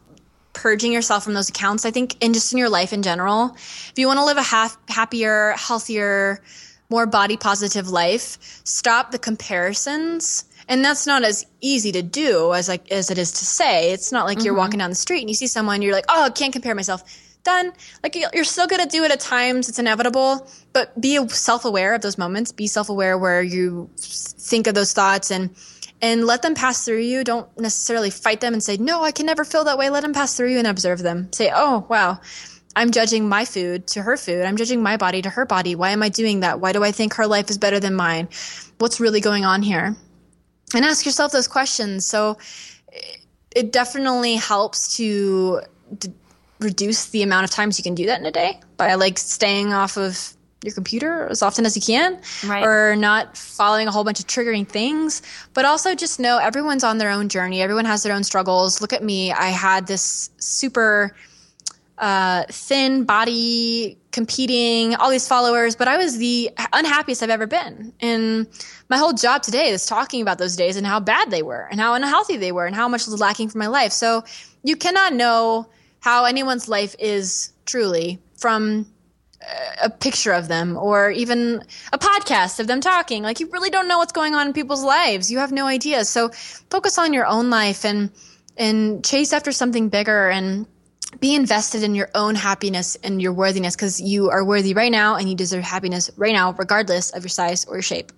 [0.53, 1.85] purging yourself from those accounts.
[1.85, 4.41] I think, and just in your life in general, if you want to live a
[4.41, 6.41] half, happier, healthier,
[6.89, 10.45] more body positive life, stop the comparisons.
[10.67, 13.91] And that's not as easy to do as like as it is to say.
[13.91, 14.61] It's not like you're mm-hmm.
[14.61, 17.03] walking down the street and you see someone, you're like, oh, I can't compare myself.
[17.45, 17.71] Done.
[18.03, 19.69] Like you're still gonna do it at times.
[19.69, 22.51] It's inevitable, but be self-aware of those moments.
[22.51, 25.55] Be self-aware where you think of those thoughts and
[26.01, 27.23] and let them pass through you.
[27.23, 29.89] Don't necessarily fight them and say, no, I can never feel that way.
[29.89, 31.31] Let them pass through you and observe them.
[31.31, 32.19] Say, oh, wow,
[32.75, 34.43] I'm judging my food to her food.
[34.43, 35.75] I'm judging my body to her body.
[35.75, 36.59] Why am I doing that?
[36.59, 38.27] Why do I think her life is better than mine?
[38.79, 39.95] What's really going on here?
[40.75, 42.05] And ask yourself those questions.
[42.05, 42.37] So
[43.55, 45.61] it definitely helps to
[45.97, 46.11] d-
[46.66, 49.72] reduce the amount of times you can do that in a day by like staying
[49.74, 52.63] off of your computer as often as you can Right.
[52.66, 55.22] or not following a whole bunch of triggering things.
[55.53, 57.61] But also just know everyone's on their own journey.
[57.61, 58.82] Everyone has their own struggles.
[58.82, 59.32] Look at me.
[59.32, 61.16] I had this super
[61.97, 67.93] uh, thin body competing all these followers but i was the unhappiest i've ever been.
[68.01, 68.47] And
[68.89, 71.80] my whole job today is talking about those days and how bad they were and
[71.80, 73.91] how unhealthy they were and how much was lacking from my life.
[73.93, 74.24] So
[74.63, 75.68] you cannot know
[76.05, 78.85] how anyone's life is truly from
[79.41, 83.23] uh, a picture of them or even a podcast of them talking.
[83.23, 85.31] Like you really don't know what's going on in people's lives.
[85.31, 86.05] You have no idea.
[86.05, 86.29] So
[86.69, 88.11] focus on your own life and
[88.55, 90.67] and chase after something bigger and
[91.19, 95.15] be invested in your own happiness and your worthiness because you are worthy right now
[95.15, 98.11] and you deserve happiness right now regardless of your size or your shape.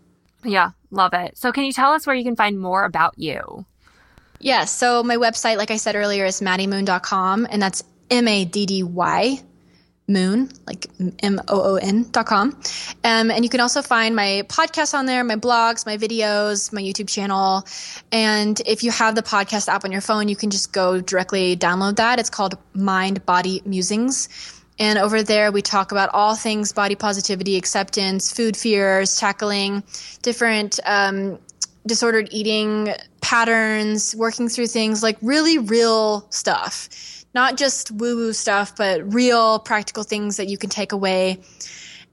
[0.44, 1.38] Yeah, love it.
[1.38, 3.66] So, can you tell us where you can find more about you?
[4.40, 8.66] Yeah, so my website, like I said earlier, is maddymoon.com, and that's M A D
[8.66, 9.42] D Y
[10.08, 10.88] moon, like
[11.20, 12.60] M O O N dot com.
[13.04, 16.82] Um, and you can also find my podcasts on there, my blogs, my videos, my
[16.82, 17.66] YouTube channel.
[18.12, 21.58] And if you have the podcast app on your phone, you can just go directly
[21.58, 22.20] download that.
[22.20, 24.30] It's called Mind Body Musings.
[24.80, 29.84] And over there, we talk about all things body positivity, acceptance, food fears, tackling
[30.22, 31.40] different um,
[31.88, 32.94] disordered eating
[33.28, 36.88] patterns, working through things like really real stuff.
[37.36, 41.38] Not just woo woo stuff, but real practical things that you can take away.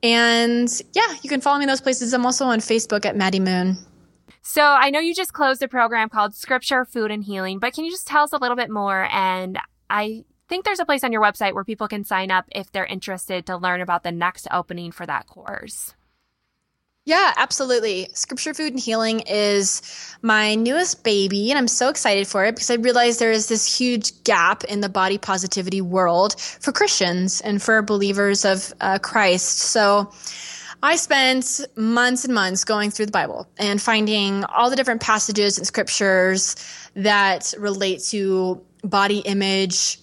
[0.02, 2.12] And yeah, you can follow me in those places.
[2.12, 3.76] I'm also on Facebook at Maddy Moon.
[4.42, 7.84] So, I know you just closed a program called Scripture, Food, and Healing, but can
[7.84, 9.08] you just tell us a little bit more?
[9.12, 12.72] And I think there's a place on your website where people can sign up if
[12.72, 15.93] they're interested to learn about the next opening for that course.
[17.06, 18.08] Yeah, absolutely.
[18.14, 19.82] Scripture, Food, and Healing is
[20.22, 23.78] my newest baby, and I'm so excited for it because I realized there is this
[23.78, 29.58] huge gap in the body positivity world for Christians and for believers of uh, Christ.
[29.58, 30.10] So
[30.82, 35.58] I spent months and months going through the Bible and finding all the different passages
[35.58, 36.56] and scriptures
[36.94, 39.98] that relate to body image,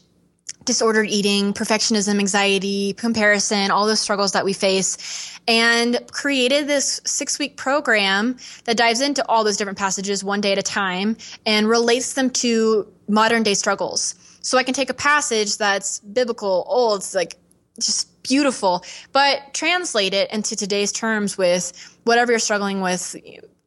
[0.71, 7.37] disordered eating, perfectionism, anxiety, comparison, all those struggles that we face, and created this six
[7.37, 11.67] week program that dives into all those different passages one day at a time and
[11.67, 14.15] relates them to modern day struggles.
[14.39, 17.35] So I can take a passage that's biblical, old, it's like
[17.77, 21.73] just beautiful, but translate it into today's terms with
[22.05, 23.13] whatever you're struggling with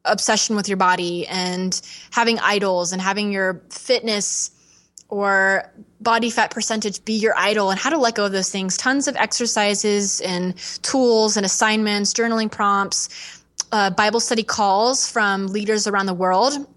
[0.05, 1.79] obsession with your body and
[2.09, 4.49] having idols and having your fitness
[5.15, 8.75] or body fat percentage be your idol and how to let go of those things.
[8.75, 13.07] Tons of exercises and tools and assignments, journaling prompts,
[13.71, 16.67] uh, Bible study calls from leaders around the world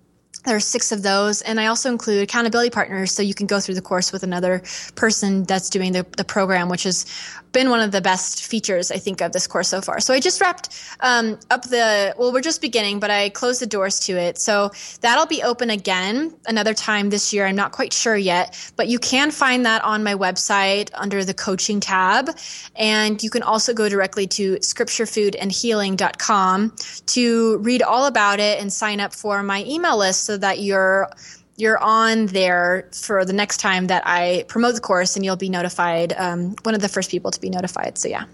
[0.45, 3.61] there are six of those, and I also include accountability partners, so you can go
[3.61, 4.63] through the course with another
[4.95, 7.07] person that's doing the, the program, which has
[7.53, 10.01] been one of the best features I think of this course so far.
[10.01, 10.69] So I just wrapped
[11.01, 14.71] um, up the well, we're just beginning, but I closed the doors to it, so
[15.01, 17.47] that'll be open again another time this year.
[17.47, 21.35] I'm not quite sure yet, but you can find that on my website under the
[21.35, 22.31] coaching tab,
[22.77, 26.77] and you can also go directly to scripturefoodandhealing.com
[27.07, 31.09] to read all about it and sign up for my email list so that you're
[31.59, 35.49] you're on there for the next time that I promote the course and you'll be
[35.49, 37.99] notified, um, one of the first people to be notified.
[37.99, 38.25] So, yeah.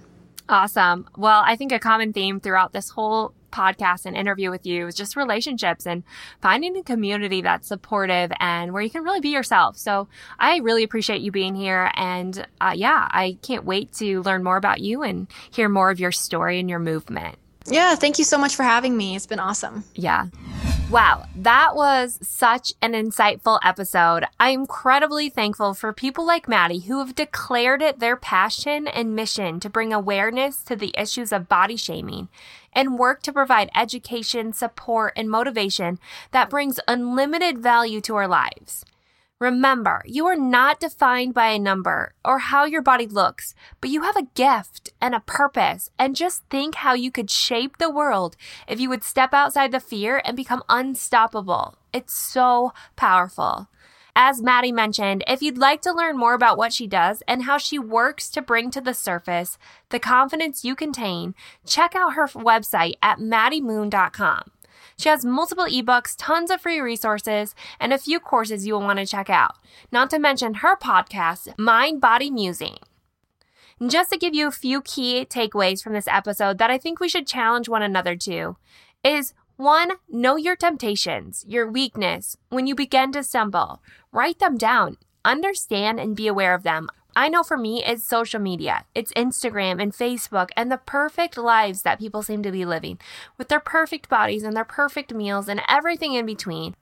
[0.47, 1.09] Awesome.
[1.17, 4.95] Well, I think a common theme throughout this whole podcast and interview with you is
[4.95, 6.03] just relationships and
[6.43, 9.79] finding a community that's supportive and where you can really be yourself.
[9.79, 11.91] So I really appreciate you being here.
[11.95, 15.99] And uh, yeah, I can't wait to learn more about you and hear more of
[15.99, 17.37] your story and your movement.
[17.67, 19.17] Yeah, thank you so much for having me.
[19.17, 19.85] It's been awesome.
[19.95, 20.27] Yeah.
[20.91, 24.27] Wow, that was such an insightful episode.
[24.39, 29.59] I'm incredibly thankful for people like Maddy who have declared it their passion and mission
[29.61, 32.29] to bring awareness to the issues of body shaming
[32.73, 35.99] and work to provide education, support, and motivation
[36.31, 38.85] that brings unlimited value to our lives.
[39.45, 44.01] Remember, you are not defined by a number or how your body looks, but you
[44.01, 45.91] have a gift and a purpose.
[45.99, 48.37] And just think how you could shape the world
[48.67, 51.77] if you would step outside the fear and become unstoppable.
[51.93, 53.69] It's so powerful.
[54.17, 57.59] As Maddy mentioned, if you'd like to learn more about what she does and how
[57.59, 59.59] she works to bring to the surface
[59.91, 61.35] the confidence you contain,
[61.67, 64.53] check out her website at maddymoon.com.
[64.97, 68.99] She has multiple ebooks, tons of free resources, and a few courses you will want
[68.99, 69.57] to check out.
[69.91, 72.79] Not to mention her podcast, Mind Body Musing.
[73.81, 77.01] And just to give you a few key takeaways from this episode that I think
[77.01, 78.57] we should challenge one another to
[79.03, 82.37] is one, know your temptations, your weakness.
[82.49, 83.83] When you begin to stumble,
[84.13, 86.89] write them down, understand and be aware of them.
[87.17, 91.83] I know for me, it's social media, it's Instagram and Facebook, and the perfect lives
[91.83, 92.99] that people seem to be living
[93.39, 96.75] with their perfect bodies and their perfect meals and everything in between.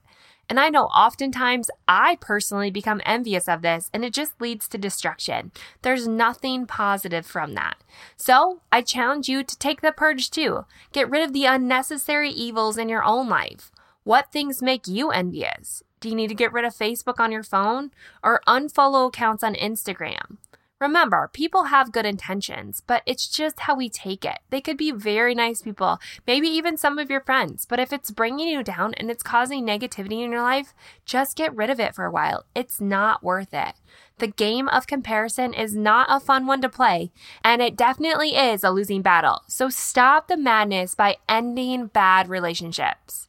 [0.49, 4.79] And I know oftentimes I personally become envious of this and it just leads to
[4.79, 5.53] destruction.
[5.83, 7.77] There's nothing positive from that.
[8.17, 10.65] So I challenge you to take the purge too.
[10.93, 13.71] Get rid of the unnecessary evils in your own life.
[14.05, 15.83] What things make you envious?
[16.03, 17.93] Do you need to get rid of Facebook on your phone
[18.25, 20.39] or unfollow accounts on Instagram?
[20.81, 24.39] Remember, people have good intentions, but it's just how we take it.
[24.51, 28.11] They could be very nice people, maybe even some of your friends, but if it's
[28.11, 30.75] bringing you down and it's causing negativity in your life,
[31.05, 32.47] just get rid of it for a while.
[32.53, 33.75] It's not worth it.
[34.19, 37.13] The game of comparison is not a fun one to play,
[37.45, 39.43] and it definitely is a losing battle.
[39.47, 43.29] So stop the madness by ending bad relationships.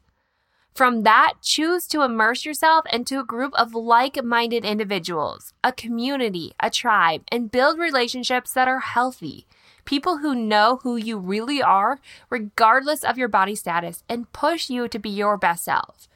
[0.74, 6.54] From that, choose to immerse yourself into a group of like minded individuals, a community,
[6.60, 9.46] a tribe, and build relationships that are healthy.
[9.86, 12.00] People who know who you really are,
[12.30, 16.08] regardless of your body status, and push you to be your best self.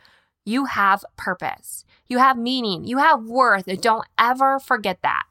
[0.43, 3.65] You have purpose, you have meaning, you have worth.
[3.81, 5.25] Don't ever forget that.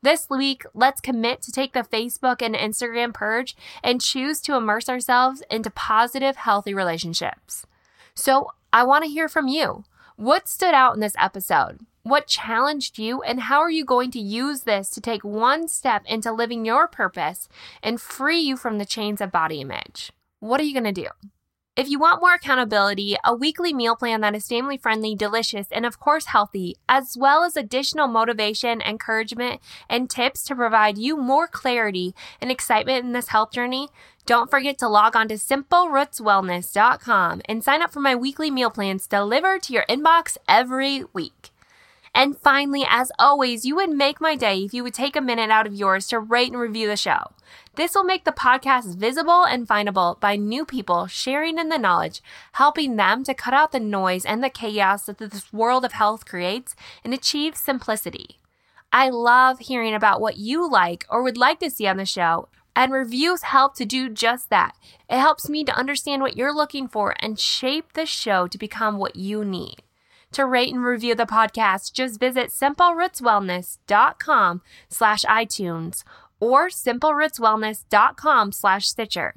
[0.00, 3.54] This week, let's commit to take the Facebook and Instagram purge
[3.84, 7.66] and choose to immerse ourselves into positive, healthy relationships.
[8.14, 9.84] So, I want to hear from you.
[10.14, 11.80] What stood out in this episode?
[12.02, 16.02] What challenged you, and how are you going to use this to take one step
[16.06, 17.48] into living your purpose
[17.82, 20.12] and free you from the chains of body image?
[20.38, 21.08] What are you going to do?
[21.76, 25.86] If you want more accountability, a weekly meal plan that is family friendly, delicious, and
[25.86, 31.46] of course healthy, as well as additional motivation, encouragement, and tips to provide you more
[31.46, 33.88] clarity and excitement in this health journey,
[34.26, 39.06] don't forget to log on to simplerootswellness.com and sign up for my weekly meal plans
[39.06, 41.49] delivered to your inbox every week.
[42.14, 45.50] And finally, as always, you would make my day if you would take a minute
[45.50, 47.32] out of yours to rate and review the show.
[47.76, 52.20] This will make the podcast visible and findable by new people sharing in the knowledge,
[52.52, 56.26] helping them to cut out the noise and the chaos that this world of health
[56.26, 58.40] creates and achieve simplicity.
[58.92, 62.48] I love hearing about what you like or would like to see on the show,
[62.74, 64.74] and reviews help to do just that.
[65.08, 68.98] It helps me to understand what you're looking for and shape the show to become
[68.98, 69.82] what you need.
[70.32, 76.04] To rate and review the podcast, just visit simplerootswellness.com slash iTunes
[76.38, 79.34] or simplerootswellness.com slash Stitcher.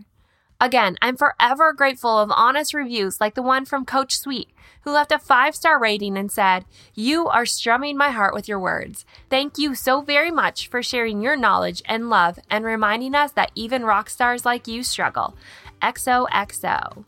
[0.62, 4.50] Again, I'm forever grateful of honest reviews like the one from Coach Sweet,
[4.82, 8.60] who left a five star rating and said, You are strumming my heart with your
[8.60, 9.04] words.
[9.32, 13.52] Thank you so very much for sharing your knowledge and love and reminding us that
[13.56, 15.36] even rock stars like you struggle.
[15.82, 17.04] XOXO.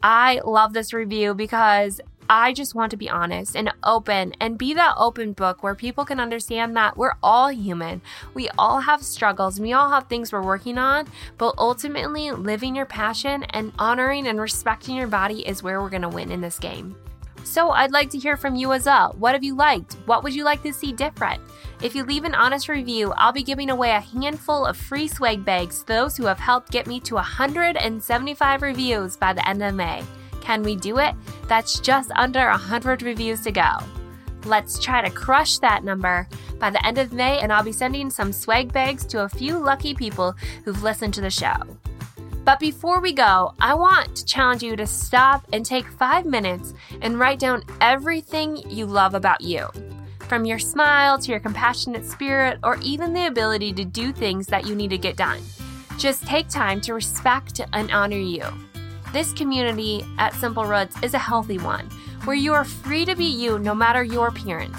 [0.00, 2.00] I love this review because
[2.30, 6.04] I just want to be honest and open and be that open book where people
[6.04, 8.02] can understand that we're all human.
[8.34, 11.08] We all have struggles, we all have things we're working on,
[11.38, 16.02] but ultimately, living your passion and honoring and respecting your body is where we're going
[16.02, 16.96] to win in this game.
[17.44, 19.14] So, I'd like to hear from you as well.
[19.18, 19.94] What have you liked?
[20.04, 21.40] What would you like to see different?
[21.80, 25.46] If you leave an honest review, I'll be giving away a handful of free swag
[25.46, 29.74] bags to those who have helped get me to 175 reviews by the end of
[29.74, 30.02] May.
[30.48, 31.14] Can we do it?
[31.46, 33.68] That's just under 100 reviews to go.
[34.46, 36.26] Let's try to crush that number
[36.58, 39.58] by the end of May, and I'll be sending some swag bags to a few
[39.58, 40.34] lucky people
[40.64, 41.52] who've listened to the show.
[42.46, 46.72] But before we go, I want to challenge you to stop and take five minutes
[47.02, 49.68] and write down everything you love about you.
[50.30, 54.66] From your smile to your compassionate spirit, or even the ability to do things that
[54.66, 55.42] you need to get done.
[55.98, 58.44] Just take time to respect and honor you.
[59.12, 61.88] This community at Simple Roots is a healthy one
[62.24, 64.78] where you are free to be you no matter your appearance.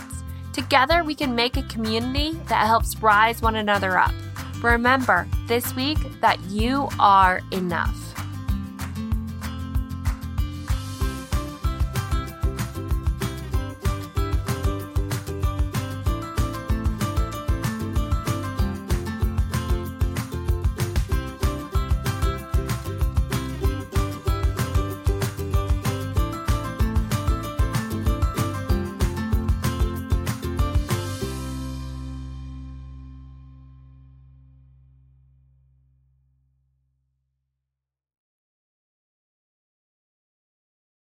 [0.53, 4.13] Together, we can make a community that helps rise one another up.
[4.61, 8.09] Remember this week that you are enough.